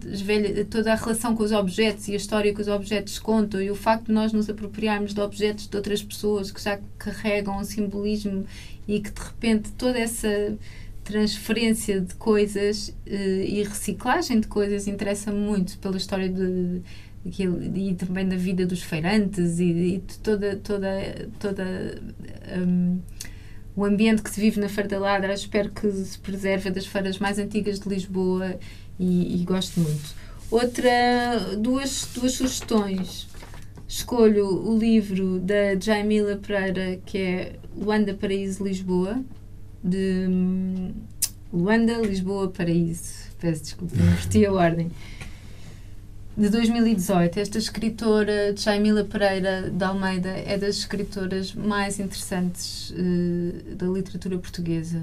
as 0.06 0.20
velhas, 0.20 0.66
toda 0.68 0.92
a 0.92 0.94
relação 0.94 1.34
com 1.34 1.42
os 1.42 1.50
objetos 1.50 2.06
e 2.06 2.12
a 2.12 2.16
história 2.16 2.54
que 2.54 2.60
os 2.60 2.68
objetos 2.68 3.18
contam 3.18 3.60
e 3.60 3.70
o 3.70 3.74
facto 3.74 4.06
de 4.06 4.12
nós 4.12 4.32
nos 4.32 4.48
apropriarmos 4.48 5.12
de 5.12 5.20
objetos 5.20 5.66
de 5.66 5.76
outras 5.76 6.02
pessoas 6.02 6.52
que 6.52 6.62
já 6.62 6.78
carregam 6.96 7.58
um 7.58 7.64
simbolismo 7.64 8.46
e 8.86 9.00
que 9.00 9.10
de 9.10 9.20
repente 9.20 9.72
toda 9.72 9.98
essa 9.98 10.56
transferência 11.08 12.02
de 12.02 12.14
coisas 12.16 12.88
uh, 12.88 13.10
e 13.10 13.62
reciclagem 13.62 14.40
de 14.40 14.46
coisas 14.46 14.86
interessa-me 14.86 15.38
muito 15.38 15.78
pela 15.78 15.96
história 15.96 16.28
de, 16.28 16.82
de, 17.24 17.42
e 17.74 17.94
também 17.94 18.28
da 18.28 18.36
vida 18.36 18.66
dos 18.66 18.82
feirantes 18.82 19.58
e, 19.58 19.64
e 19.64 19.98
de 19.98 20.18
toda 20.18 20.56
toda 20.56 20.88
toda 21.40 21.98
um, 22.58 23.00
o 23.74 23.86
ambiente 23.86 24.20
que 24.20 24.30
se 24.30 24.38
vive 24.38 24.60
na 24.60 24.68
Feira 24.68 24.88
da 24.88 24.98
Ladra 24.98 25.32
espero 25.32 25.70
que 25.70 25.90
se 25.90 26.18
preserve 26.18 26.70
das 26.70 26.86
feiras 26.86 27.18
mais 27.18 27.38
antigas 27.38 27.80
de 27.80 27.88
Lisboa 27.88 28.58
e, 29.00 29.40
e 29.40 29.44
gosto 29.44 29.80
muito. 29.80 30.14
Outra, 30.50 30.90
duas, 31.56 32.08
duas 32.14 32.32
sugestões. 32.32 33.28
Escolho 33.86 34.46
o 34.46 34.76
livro 34.76 35.38
da 35.38 35.78
Jaimila 35.78 36.36
Pereira, 36.36 36.98
que 37.06 37.18
é 37.18 37.52
Luanda, 37.74 38.12
Paraíso, 38.14 38.64
Lisboa, 38.64 39.22
de 39.88 40.26
hum, 40.28 40.92
Luanda, 41.52 41.94
Lisboa, 41.98 42.48
Paraíso. 42.48 43.28
Peço 43.40 43.62
desculpa, 43.62 43.94
inverti 43.98 44.44
a 44.46 44.52
ordem. 44.52 44.90
De 46.36 46.48
2018. 46.48 47.40
Esta 47.40 47.58
escritora, 47.58 48.54
Jaimila 48.56 49.04
Pereira 49.04 49.70
de 49.70 49.84
Almeida, 49.84 50.28
é 50.28 50.56
das 50.56 50.76
escritoras 50.76 51.52
mais 51.52 51.98
interessantes 51.98 52.90
uh, 52.90 53.74
da 53.74 53.86
literatura 53.86 54.38
portuguesa. 54.38 55.02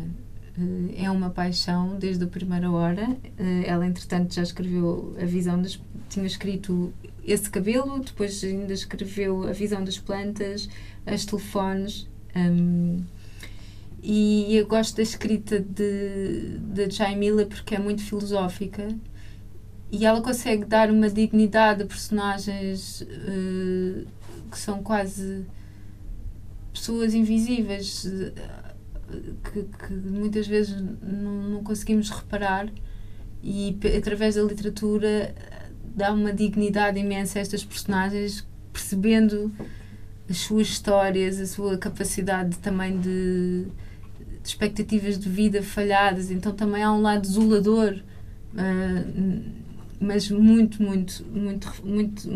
Eh, 0.57 1.03
é 1.03 1.11
uma 1.11 1.29
paixão 1.29 1.97
desde 1.99 2.23
a 2.23 2.27
primeira 2.27 2.71
hora. 2.71 3.15
Eh, 3.37 3.63
ela, 3.65 3.85
entretanto, 3.85 4.33
já 4.33 4.43
escreveu 4.43 5.15
a 5.21 5.25
visão 5.25 5.61
das. 5.61 5.79
tinha 6.09 6.25
escrito 6.25 6.93
esse 7.25 7.49
cabelo, 7.49 7.99
depois 7.99 8.43
ainda 8.43 8.73
escreveu 8.73 9.47
a 9.47 9.51
visão 9.51 9.83
das 9.83 9.97
plantas, 9.97 10.69
as 11.05 11.25
telefones. 11.25 12.07
Um, 12.35 13.03
e 14.07 14.55
eu 14.55 14.67
gosto 14.67 14.97
da 14.97 15.01
escrita 15.01 15.59
de, 15.59 16.59
de 16.59 16.89
Jaimila 16.91 17.45
porque 17.45 17.73
é 17.73 17.79
muito 17.79 18.03
filosófica 18.03 18.87
e 19.91 20.05
ela 20.05 20.21
consegue 20.21 20.63
dar 20.65 20.91
uma 20.91 21.09
dignidade 21.09 21.81
a 21.81 21.85
personagens 21.87 23.01
uh, 23.01 24.05
que 24.51 24.59
são 24.59 24.83
quase 24.83 25.45
pessoas 26.71 27.15
invisíveis 27.15 28.05
que, 29.43 29.63
que 29.63 29.93
muitas 29.93 30.47
vezes 30.47 30.75
não, 31.01 31.63
conseguimos 31.63 32.09
reparar. 32.09 32.69
E 33.41 33.77
através 33.97 34.35
da 34.35 34.41
literatura 34.41 35.33
dá 35.95 36.11
uma 36.11 36.33
dignidade 36.33 36.99
imensa 36.99 37.39
a 37.39 37.41
estas 37.41 37.63
personagens 37.63 38.45
percebendo 38.73 39.51
as 40.29 40.37
suas 40.37 40.67
histórias, 40.67 41.39
a 41.39 41.45
sua 41.45 41.77
capacidade 41.77 42.57
também 42.57 42.99
de, 42.99 43.67
de 44.45 44.51
expectativas 44.51 45.17
de 45.17 45.27
vida 45.27 45.63
falhadas, 45.63 46.29
então 46.29 46.53
também 46.53 46.83
há 46.83 46.93
um 46.93 47.01
lado 47.01 47.23
desolador, 47.23 47.95
uh, 48.53 49.43
mas 49.99 50.29
muito, 50.29 50.83
muito, 50.83 51.25
muito, 51.33 51.73
muito, 51.83 52.29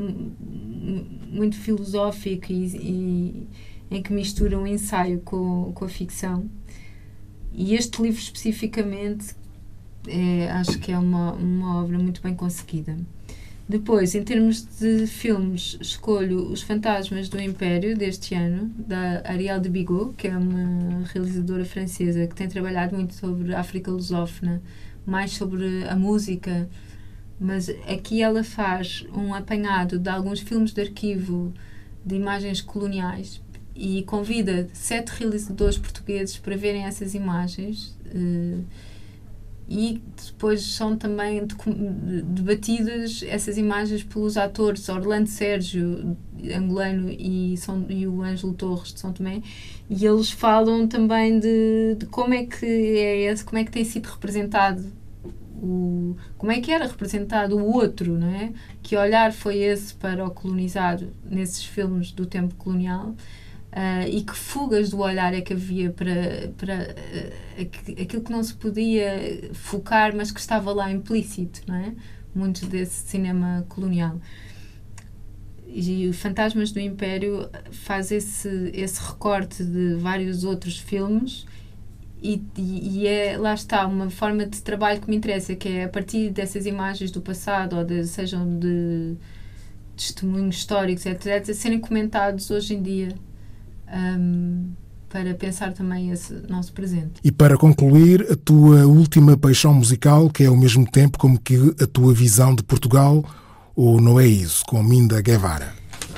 muito 1.32 1.56
filosófico 1.56 2.52
e, 2.52 2.66
e 2.76 3.48
em 3.92 4.02
que 4.02 4.12
mistura 4.12 4.58
o 4.58 4.64
um 4.64 4.68
ensaio 4.68 5.20
com, 5.20 5.72
com 5.74 5.86
a 5.86 5.90
ficção. 5.90 6.50
E 7.54 7.76
este 7.76 8.02
livro 8.02 8.20
especificamente 8.20 9.36
é, 10.08 10.50
acho 10.52 10.80
que 10.80 10.92
é 10.92 10.98
uma, 10.98 11.34
uma 11.34 11.84
obra 11.84 12.00
muito 12.00 12.24
bem 12.24 12.34
conseguida. 12.34 12.98
Depois, 13.70 14.16
em 14.16 14.24
termos 14.24 14.64
de 14.80 15.06
filmes, 15.06 15.78
escolho 15.80 16.52
Os 16.52 16.64
Fantasmas 16.64 17.30
do 17.30 17.40
Império, 17.40 17.96
deste 17.96 18.34
ano, 18.34 18.74
da 18.76 19.22
Ariel 19.24 19.60
de 19.60 19.70
Bigot, 19.70 20.16
que 20.18 20.28
é 20.28 20.36
uma 20.36 21.06
realizadora 21.06 21.64
francesa 21.64 22.26
que 22.26 22.34
tem 22.34 22.50
trabalhado 22.50 22.96
muito 22.96 23.14
sobre 23.14 23.54
a 23.54 23.60
África 23.60 23.92
lusófona, 23.92 24.60
mais 25.06 25.34
sobre 25.34 25.88
a 25.88 25.96
música, 25.96 26.68
mas 27.40 27.70
aqui 27.88 28.24
ela 28.24 28.44
faz 28.44 29.06
um 29.14 29.36
apanhado 29.36 30.00
de 30.00 30.10
alguns 30.10 30.40
filmes 30.40 30.72
de 30.74 30.82
arquivo 30.82 31.54
de 32.04 32.16
imagens 32.16 32.62
coloniais 32.62 33.40
e 33.76 34.02
convida 34.02 34.68
sete 34.74 35.10
realizadores 35.10 35.78
portugueses 35.78 36.38
para 36.38 36.58
verem 36.58 36.86
essas 36.86 37.14
imagens 37.14 37.96
uh, 38.08 38.66
e 39.70 40.02
depois 40.26 40.64
são 40.64 40.98
também 40.98 41.46
debatidas 42.26 43.24
essas 43.28 43.56
imagens 43.56 44.04
pelos 44.04 44.36
atores. 44.36 44.90
Orlando 44.90 45.30
Sérgio 45.30 46.18
angolano 46.56 47.10
e, 47.12 47.56
São, 47.56 47.86
e 47.88 48.08
o 48.08 48.24
Ângelo 48.24 48.54
Torres 48.54 48.92
de 48.92 49.00
São 49.00 49.14
Tomé. 49.14 49.44
E 49.88 50.06
eles 50.06 50.32
falam 50.32 50.88
também 50.88 51.40
de, 51.40 51.96
de 52.00 52.08
como 52.08 52.34
é 52.34 52.46
que 52.46 52.66
é 52.66 53.32
esse, 53.32 53.44
como 53.44 53.60
é 53.60 53.64
que 53.64 53.72
tem 53.72 53.86
sido 53.86 54.08
representado 54.08 54.84
o, 55.62 56.16
como 56.38 56.52
é 56.52 56.60
que 56.60 56.72
era 56.72 56.88
representado 56.88 57.56
o 57.56 57.72
outro, 57.72 58.18
não 58.18 58.30
é? 58.30 58.52
Que 58.82 58.96
olhar 58.96 59.32
foi 59.32 59.58
esse 59.58 59.94
para 59.94 60.26
o 60.26 60.32
colonizado 60.32 61.14
nesses 61.24 61.64
filmes 61.64 62.12
do 62.12 62.26
tempo 62.26 62.56
colonial 62.56 63.14
Uh, 63.72 64.10
e 64.10 64.24
que 64.24 64.36
fugas 64.36 64.90
do 64.90 64.98
olhar 64.98 65.32
é 65.32 65.42
que 65.42 65.54
havia 65.54 65.92
para, 65.92 66.52
para 66.58 66.88
uh, 66.90 68.02
aquilo 68.02 68.24
que 68.24 68.32
não 68.32 68.42
se 68.42 68.56
podia 68.56 69.52
focar, 69.54 70.16
mas 70.16 70.32
que 70.32 70.40
estava 70.40 70.74
lá 70.74 70.92
implícito, 70.92 71.62
não 71.68 71.76
é? 71.76 71.94
Muito 72.34 72.66
desse 72.66 73.08
cinema 73.08 73.64
colonial. 73.70 74.20
E 75.68 76.08
o 76.08 76.14
Fantasmas 76.14 76.72
do 76.72 76.80
Império 76.80 77.48
faz 77.72 78.12
esse, 78.12 78.72
esse 78.74 79.00
recorte 79.02 79.64
de 79.64 79.94
vários 79.96 80.44
outros 80.44 80.80
filmes 80.80 81.46
e, 82.24 82.42
e, 82.58 83.08
é, 83.08 83.38
lá 83.38 83.54
está, 83.54 83.86
uma 83.86 84.10
forma 84.10 84.48
de 84.48 84.62
trabalho 84.64 85.00
que 85.00 85.08
me 85.08 85.16
interessa, 85.16 85.56
que 85.56 85.70
é 85.70 85.84
a 85.84 85.90
partir 85.90 86.32
dessas 86.32 86.66
imagens 86.66 87.12
do 87.12 87.22
passado, 87.22 87.78
ou 87.78 87.86
de, 87.86 88.06
sejam 88.08 88.58
de 88.60 89.16
testemunhos 89.96 90.58
históricos, 90.58 91.06
etc., 91.06 91.54
serem 91.54 91.80
comentados 91.80 92.50
hoje 92.50 92.74
em 92.74 92.82
dia 92.82 93.16
um, 93.94 94.72
para 95.10 95.34
pensar 95.34 95.74
também 95.74 96.12
esse 96.12 96.34
nosso 96.48 96.72
presente. 96.72 97.20
E 97.24 97.32
para 97.32 97.58
concluir, 97.58 98.32
a 98.32 98.36
tua 98.36 98.86
última 98.86 99.36
paixão 99.36 99.74
musical, 99.74 100.30
que 100.30 100.44
é 100.44 100.48
ao 100.48 100.56
mesmo 100.56 100.90
tempo 100.90 101.18
como 101.18 101.40
que 101.40 101.56
a 101.82 101.88
tua 101.88 102.14
visão 102.14 102.54
de 102.54 102.64
Portugal, 102.64 103.26
ou 103.76 104.00
não 104.00 104.20
é 104.20 104.28
isso, 104.28 104.64
com 104.66 104.82
Minda 104.84 105.22
Guevara? 105.22 105.74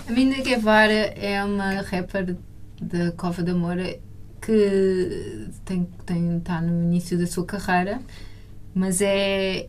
A 0.07 0.11
Minda 0.11 0.41
Guevara 0.41 0.91
é 0.91 1.43
uma 1.43 1.81
rapper 1.81 2.35
da 2.81 3.11
Cova 3.13 3.41
da 3.43 3.53
Moura 3.53 3.97
que 4.41 5.47
tem, 5.63 5.87
tem, 6.05 6.37
está 6.37 6.59
no 6.61 6.83
início 6.83 7.17
da 7.17 7.27
sua 7.27 7.45
carreira, 7.45 8.01
mas 8.73 9.01
é. 9.01 9.67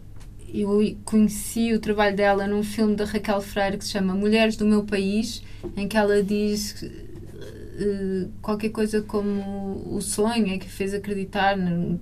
Eu 0.54 0.80
conheci 1.06 1.72
o 1.72 1.80
trabalho 1.80 2.14
dela 2.14 2.46
num 2.46 2.62
filme 2.62 2.94
da 2.94 3.06
Raquel 3.06 3.40
Freire 3.40 3.78
que 3.78 3.84
se 3.84 3.92
chama 3.92 4.14
Mulheres 4.14 4.54
do 4.54 4.66
Meu 4.66 4.84
País, 4.84 5.42
em 5.74 5.88
que 5.88 5.96
ela 5.96 6.22
diz 6.22 6.84
uh, 7.72 8.30
qualquer 8.40 8.70
coisa 8.70 9.02
como 9.02 9.82
o 9.94 10.00
sonho 10.00 10.54
é 10.54 10.58
que 10.58 10.68
fez 10.68 10.94
acreditar 10.94 11.56
no, 11.56 11.98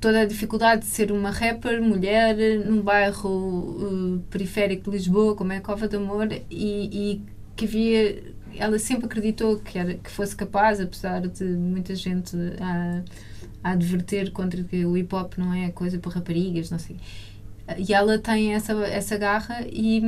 toda 0.00 0.20
a 0.20 0.24
dificuldade 0.24 0.82
de 0.82 0.86
ser 0.88 1.10
uma 1.12 1.30
rapper, 1.30 1.82
mulher, 1.82 2.36
num 2.64 2.80
bairro 2.80 3.28
uh, 3.28 4.18
periférico 4.30 4.90
de 4.90 4.96
Lisboa, 4.96 5.34
como 5.34 5.52
é 5.52 5.58
a 5.58 5.60
Cova 5.60 5.88
de 5.88 5.96
Amor, 5.96 6.28
e, 6.50 7.12
e 7.20 7.22
que 7.56 7.64
havia. 7.64 8.22
Ela 8.56 8.78
sempre 8.78 9.06
acreditou 9.06 9.58
que, 9.58 9.78
era, 9.78 9.94
que 9.94 10.10
fosse 10.10 10.34
capaz, 10.34 10.80
apesar 10.80 11.20
de 11.20 11.44
muita 11.44 11.94
gente 11.94 12.36
a, 12.60 13.02
a 13.62 13.72
adverter 13.72 14.32
contra 14.32 14.62
que 14.64 14.84
o 14.84 14.96
hip 14.96 15.14
hop 15.14 15.34
não 15.36 15.52
é 15.52 15.70
coisa 15.70 15.98
para 15.98 16.12
raparigas, 16.12 16.70
não 16.70 16.78
sei. 16.78 16.96
E 17.76 17.92
ela 17.92 18.18
tem 18.18 18.54
essa, 18.54 18.72
essa 18.86 19.16
garra 19.18 19.60
e, 19.70 20.00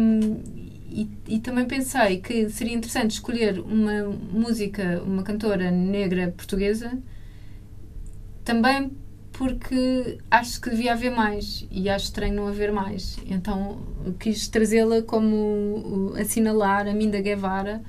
e, 1.28 1.38
também 1.38 1.66
pensei 1.66 2.20
que 2.20 2.51
seria 2.51 2.74
interessante 2.74 3.12
escolher 3.12 3.61
uma 3.61 4.05
música, 4.05 5.03
uma 5.05 5.22
cantora 5.22 5.70
negra 5.70 6.32
portuguesa, 6.36 6.99
também 8.45 8.91
porque 9.32 10.18
acho 10.30 10.61
que 10.61 10.70
devia 10.70 10.93
haver 10.93 11.11
mais 11.11 11.66
e 11.70 11.88
acho 11.88 12.07
estranho 12.07 12.34
não 12.34 12.49
haver 12.49 12.72
mais. 12.72 13.18
Então 13.24 13.80
quis 14.18 14.49
trazê-la 14.49 15.01
como 15.03 16.12
assinalar 16.18 16.86
a 16.86 16.93
Minda 16.93 17.20
Guevara 17.20 17.82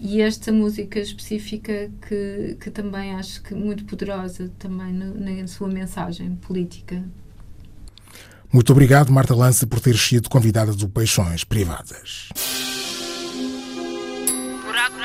e 0.00 0.20
esta 0.20 0.50
música 0.50 0.98
específica 0.98 1.88
que, 2.08 2.56
que 2.60 2.70
também 2.70 3.14
acho 3.14 3.42
que 3.42 3.54
muito 3.54 3.84
poderosa 3.84 4.50
também 4.58 4.92
no, 4.92 5.14
na 5.14 5.46
sua 5.46 5.68
mensagem 5.68 6.34
política. 6.36 7.04
Muito 8.52 8.70
obrigado, 8.70 9.10
Marta 9.10 9.34
Lança, 9.34 9.66
por 9.66 9.80
ter 9.80 9.96
sido 9.96 10.28
convidada 10.28 10.72
do 10.74 10.86
Peixões 10.86 11.42
Privadas. 11.42 12.28
Buraco 14.62 14.96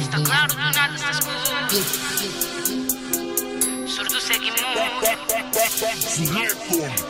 Está 0.00 0.20
claro, 0.20 0.54
do 0.54 0.58
nada 0.58 0.98
Surdo 3.86 4.20
segue 4.20 4.50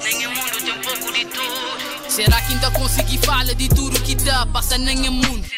Nem 0.03 0.27
o 0.27 0.31
mundo 0.31 0.59
tem 0.59 0.73
um 0.73 0.81
pouco 0.81 1.13
de 1.13 1.25
tudo. 1.25 2.11
Será 2.11 2.41
que 2.43 2.53
ainda 2.53 2.71
consegui 2.73 3.19
falar 3.19 3.55
de 3.55 3.69
tudo 3.71 4.01
que 4.03 4.15
dá? 4.17 4.45
Passa 4.47 4.77
nem 4.77 5.09
o 5.09 5.13
mundo. 5.13 5.49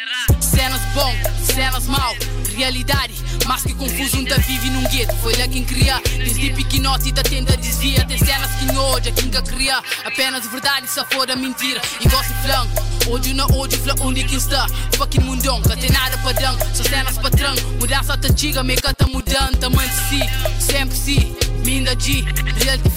Cenas 0.61 0.83
bom, 0.93 1.15
cenas 1.43 1.87
mal, 1.87 2.15
realidade. 2.55 3.15
Mas 3.47 3.63
que 3.63 3.73
confuso 3.73 4.19
ainda 4.19 4.37
vive 4.41 4.69
num 4.69 4.87
gueto. 4.89 5.17
Foi 5.23 5.35
lá 5.37 5.49
quem 5.49 5.65
cria. 5.65 5.99
Desde 6.19 6.53
pequenote 6.53 7.11
da 7.13 7.23
tenda 7.23 7.57
dizia. 7.57 8.05
Tem 8.05 8.19
cenas 8.19 8.51
que 8.57 8.77
hoje 8.77 9.11
quem 9.13 9.31
cria. 9.31 9.83
Apenas 10.05 10.47
verdade, 10.49 10.87
se 10.87 11.03
for 11.07 11.31
a 11.31 11.35
mentira. 11.35 11.81
E 11.99 12.07
gosto 12.07 12.35
flanco. 12.45 12.85
Hoje 13.09 13.33
na 13.33 13.47
hoje, 13.47 13.79
fla 13.79 13.95
onde 14.03 14.23
quem 14.25 14.37
está. 14.37 14.67
Fucking 14.99 15.21
mundão, 15.21 15.63
que 15.63 15.75
tem 15.79 15.91
nada 15.91 16.19
padrão. 16.19 16.55
Só 16.75 16.85
cenas 16.85 17.17
patrão. 17.17 17.55
Mudança 17.81 18.19
chiga, 18.37 18.63
me 18.63 18.77
tá 18.77 18.93
mudando. 19.07 19.20
Tamanho 19.31 19.89
de 19.89 19.95
si, 20.09 20.21
sempre 20.59 20.97
si. 20.97 21.37
Minda 21.65 21.95
de 21.95 22.25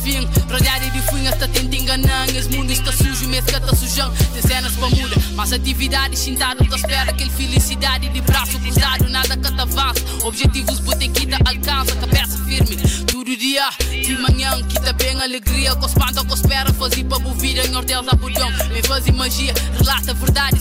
fim 0.03 0.27
Rodeado 0.49 0.89
de 0.91 1.01
funhas, 1.03 1.37
tá 1.37 1.47
tentando 1.47 1.75
enganar 1.75 2.29
Esse 2.29 2.49
mundo 2.49 2.71
está 2.71 2.91
sujo, 2.91 3.27
mês 3.27 3.45
que 3.45 3.51
tá 3.51 3.75
sujão. 3.75 4.11
Tem 4.33 4.41
cenas 4.41 4.71
pra 4.73 4.89
muda, 4.89 5.15
mas 5.35 5.53
atividade 5.53 6.17
Sentado, 6.17 6.65
tá 6.65 6.75
espera. 6.75 7.11
Aquele 7.11 7.29
felicidade 7.29 8.09
De 8.09 8.21
braço 8.21 8.57
cruzado, 8.59 9.09
nada 9.09 9.35
que 9.35 9.51
tá 9.51 9.63
avança. 9.63 10.03
Objetivos, 10.23 10.79
botem 10.79 11.11
que 11.11 11.27
alcança 11.33 11.95
Cabeça 11.95 12.37
firme, 12.45 12.77
todo 13.05 13.35
dia 13.35 13.69
De 13.79 14.17
manhã, 14.17 14.61
que 14.63 14.79
tá 14.81 14.93
bem 14.93 15.21
alegria. 15.21 15.75
Com 15.75 15.85
espanta, 15.85 16.23
com 16.23 16.33
espera 16.33 16.71
Fazer 16.73 17.03
pra 17.03 17.19
vida 17.19 17.65
em 17.65 17.75
hortel, 17.75 18.03
sabudão 18.03 18.49
Vem 18.69 18.83
fazer 18.83 19.11
magia, 19.11 19.53
relata 19.77 20.11
a 20.11 20.13
verdade 20.13 20.53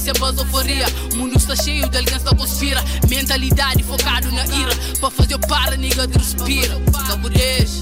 euforia. 0.42 0.86
O 1.12 1.16
mundo 1.16 1.36
está 1.36 1.56
cheio 1.56 1.88
de 1.88 1.96
alguém 1.96 2.18
que 2.18 2.34
conspira. 2.36 2.82
Mentalidade 3.08 3.82
focado 3.82 4.30
na 4.32 4.44
ira 4.44 4.74
Pra 5.00 5.10
fazer 5.10 5.34
o 5.34 5.38
para, 5.62 5.76
nigga, 5.76 6.06
de 6.06 6.18
respira. 6.18 6.80
Cabudez 7.06 7.80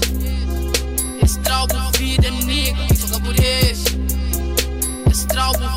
Esse 1.23 1.39
vida, 1.97 2.29
nigga. 2.29 2.95
Só 2.95 3.07
cabudez 3.07 3.83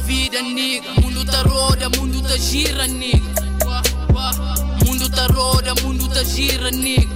vida, 0.02 0.42
nigga. 0.42 0.88
Mundo 1.00 1.24
tá 1.24 1.42
roda, 1.42 1.88
mundo 1.90 2.22
tá 2.22 2.36
gira, 2.36 2.86
nigga. 2.86 3.24
Mundo 4.84 5.08
tá 5.08 5.26
roda, 5.28 5.74
mundo 5.82 6.08
tá 6.08 6.22
gira, 6.24 6.70
nigga. 6.70 7.14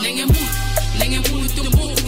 Nem 0.00 0.22
é 0.22 0.26
muito, 0.26 0.54
nem 0.98 1.16
é 1.16 1.28
muito 1.28 2.07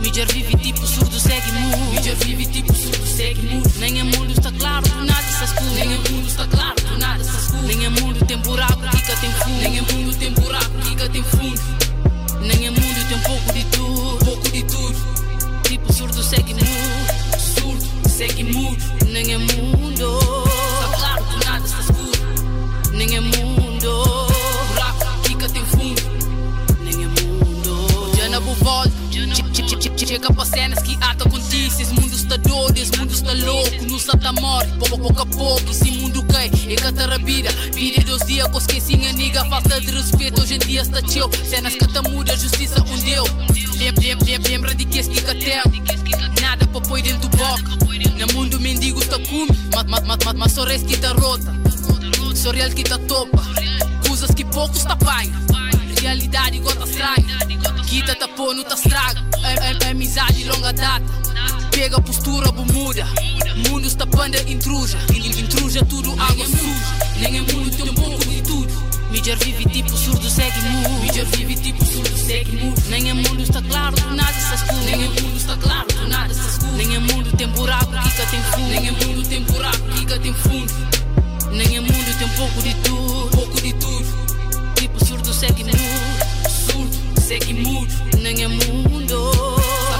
Mídia 0.00 0.24
vive 0.26 0.56
tipo 0.56 0.86
surdo, 0.86 1.20
segue 1.20 1.52
mundo. 1.52 1.76
Mídia 1.90 2.14
vive 2.16 2.46
tipo 2.46 2.74
surdo, 2.74 3.06
segue 3.06 3.42
mundo. 3.42 3.70
Nem 3.78 4.00
é 4.00 4.04
mundo 4.04 4.32
está 4.32 4.50
claro, 4.52 4.88
do 4.88 5.04
nada 5.04 5.20
está 5.20 5.44
escuro. 5.44 5.70
Nem 5.74 5.92
é 5.92 5.98
mundo 6.10 6.26
está 6.26 6.46
claro, 6.46 6.74
do 6.82 6.98
nada 6.98 7.22
está 7.22 7.38
escuro. 7.38 7.62
Nem 7.66 7.84
é 7.84 7.88
mundo 7.90 8.24
tem 8.26 8.38
buraco, 8.38 8.80
Kika 8.80 9.16
tem 9.16 9.30
fundo. 9.30 9.60
Nem 9.60 9.78
é 9.78 9.82
mundo 9.82 10.16
tem 10.16 10.32
buraco, 10.32 10.78
Kika 10.82 11.08
tem 11.10 11.22
fundo. 11.22 11.60
Nem 12.40 12.66
é 12.66 12.70
mundo 12.70 13.08
tem 13.08 13.18
pouco 13.20 13.52
de 13.52 13.64
tudo, 13.64 14.24
pouco 14.24 14.50
de 14.50 14.62
tudo. 14.64 15.62
Tipo 15.64 15.92
surdo, 15.92 16.22
segue 16.22 16.54
mundo. 16.54 17.38
Surdo, 17.38 18.08
segue 18.08 18.44
mudo. 18.44 18.84
Nem 19.06 19.32
é 19.34 19.38
mundo. 19.38 20.18
Está 20.48 20.96
claro, 20.96 21.24
do 21.24 21.44
nada 21.44 21.66
está 21.66 21.80
escuro. 21.80 22.92
Nem 22.92 23.16
é 23.16 23.20
mundo. 23.20 24.29
Chega 30.10 30.32
pra 30.32 30.44
cenas 30.44 30.82
que 30.82 30.96
ata 31.00 31.22
acontece 31.22 31.82
Esse 31.82 31.94
mundo 31.94 32.12
está 32.12 32.36
doido, 32.36 32.76
esse 32.76 32.98
mundo 32.98 33.12
está 33.12 33.32
louco. 33.32 33.84
Não 33.88 33.96
está 33.96 34.18
tá 34.18 34.32
morre, 34.32 34.66
pouco, 34.76 34.98
pouco 34.98 35.22
a 35.22 35.26
pouco 35.26 35.70
Esse 35.70 35.88
mundo 35.92 36.20
cai, 36.24 36.50
é 36.68 36.74
catarabira. 36.74 37.48
Vira 37.72 38.02
dois 38.02 38.26
dias 38.26 38.48
com 38.48 38.58
esqueci 38.58 38.94
a 39.06 39.12
niga 39.12 39.44
Falta 39.44 39.80
de 39.80 39.88
respeito, 39.92 40.42
hoje 40.42 40.56
em 40.56 40.58
dia 40.58 40.82
está 40.82 41.00
chill. 41.06 41.30
Cenas 41.48 41.76
que 41.76 41.86
tá 41.86 42.02
muda, 42.02 42.36
justiça 42.36 42.82
um 42.82 42.98
deu 42.98 43.24
Lembra 44.48 44.74
de 44.74 44.84
que 44.84 44.98
esse 44.98 45.10
que 45.10 45.22
tem 45.22 46.42
Nada 46.42 46.66
pra 46.66 46.80
pôr 46.80 47.00
dentro 47.00 47.28
do 47.28 47.36
boca 47.36 47.62
No 48.18 48.34
mundo 48.34 48.58
mendigo 48.58 49.00
está 49.00 49.16
come 49.16 49.46
Mas, 49.72 49.86
mas, 49.86 50.24
mas, 50.24 50.34
mas 50.34 50.52
só 50.52 50.64
resta 50.64 50.88
que 50.88 50.96
tá 50.96 51.12
rota. 51.12 51.54
Real 52.52 52.70
que 52.70 52.82
tá 52.82 52.98
topa. 52.98 53.44
Coisas 54.08 54.30
que 54.34 54.44
poucos 54.44 54.82
tá 54.82 54.96
paga 54.96 55.59
Realidade 56.00 56.58
gota 56.60 56.84
estranha 56.84 57.38
Quita 57.86 58.14
tá 58.14 58.26
pô, 58.28 58.54
não 58.54 58.64
tá 58.64 58.74
estraga 58.74 59.22
é, 59.42 59.86
é, 59.86 59.90
amizade 59.90 60.44
longa 60.44 60.72
data. 60.72 61.04
Pega 61.70 61.96
a 61.96 62.00
postura, 62.00 62.50
bu 62.52 62.64
muda. 62.72 63.06
Mundo 63.68 63.86
está 63.86 64.06
panda 64.06 64.40
intruja 64.50 64.98
Intruja 65.12 65.84
tudo, 65.84 66.12
água 66.12 66.46
suja. 66.46 67.20
Nem 67.20 67.38
é 67.38 67.40
mundo, 67.40 67.76
tem 67.76 67.90
um 67.90 67.94
pouco 67.94 68.24
de 68.24 68.42
tudo. 68.42 68.90
Mídia 69.10 69.36
vive 69.36 69.64
tipo 69.66 69.96
surdo, 69.96 70.30
segue 70.30 70.60
mundo 70.60 71.00
Mídia 71.00 71.24
vive 71.24 71.56
tipo 71.56 71.84
surdo, 71.84 72.16
segue 72.16 72.56
mundo 72.56 72.80
Nem 72.88 73.10
é 73.10 73.14
mundo, 73.14 73.42
está 73.42 73.60
claro, 73.60 73.96
do 73.96 74.14
nada 74.14 74.30
está 74.30 74.54
escuro 74.54 74.84
Nem 74.84 74.94
é 74.94 75.08
mundo, 75.08 75.36
está 75.36 75.56
claro, 75.56 75.88
do 75.88 76.08
nada 76.08 76.32
está 76.32 76.48
escuro 76.48 76.72
Nem 76.72 76.96
é 76.96 77.00
mundo, 77.00 77.36
tem 77.36 77.48
buraco, 77.48 77.92
Kika 77.92 78.26
tem 78.26 78.42
fundo. 78.42 78.68
Nem 78.68 78.88
é 78.88 78.92
mundo, 78.92 79.28
tem 79.28 79.42
buraco, 79.42 79.88
Kika 79.96 80.18
tem 80.20 80.34
fundo. 80.34 80.72
Nem 81.50 81.76
é 81.76 81.80
mundo, 81.80 82.18
tem 82.18 82.28
pouco 82.28 82.62
de 82.62 82.74
tudo. 82.74 83.30
Pouco 83.30 83.60
de 83.60 83.72
tudo 83.74 84.29
surdo, 85.20 85.34
segue 85.34 85.64
mundo 85.64 86.48
Surdo, 86.48 87.20
segue 87.20 87.52
mudo 87.54 87.92
Nem 88.22 88.42
é 88.42 88.48
mundo. 88.48 89.30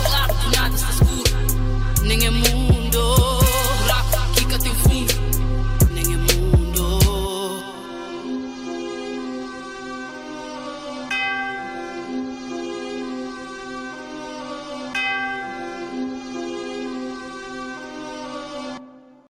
Claro, 0.05 0.35
do 0.35 0.51
nada 0.57 0.75
está 0.75 0.91
escuro 0.91 2.03
Nem 2.03 2.27
é 2.27 2.31
mundo 2.31 3.40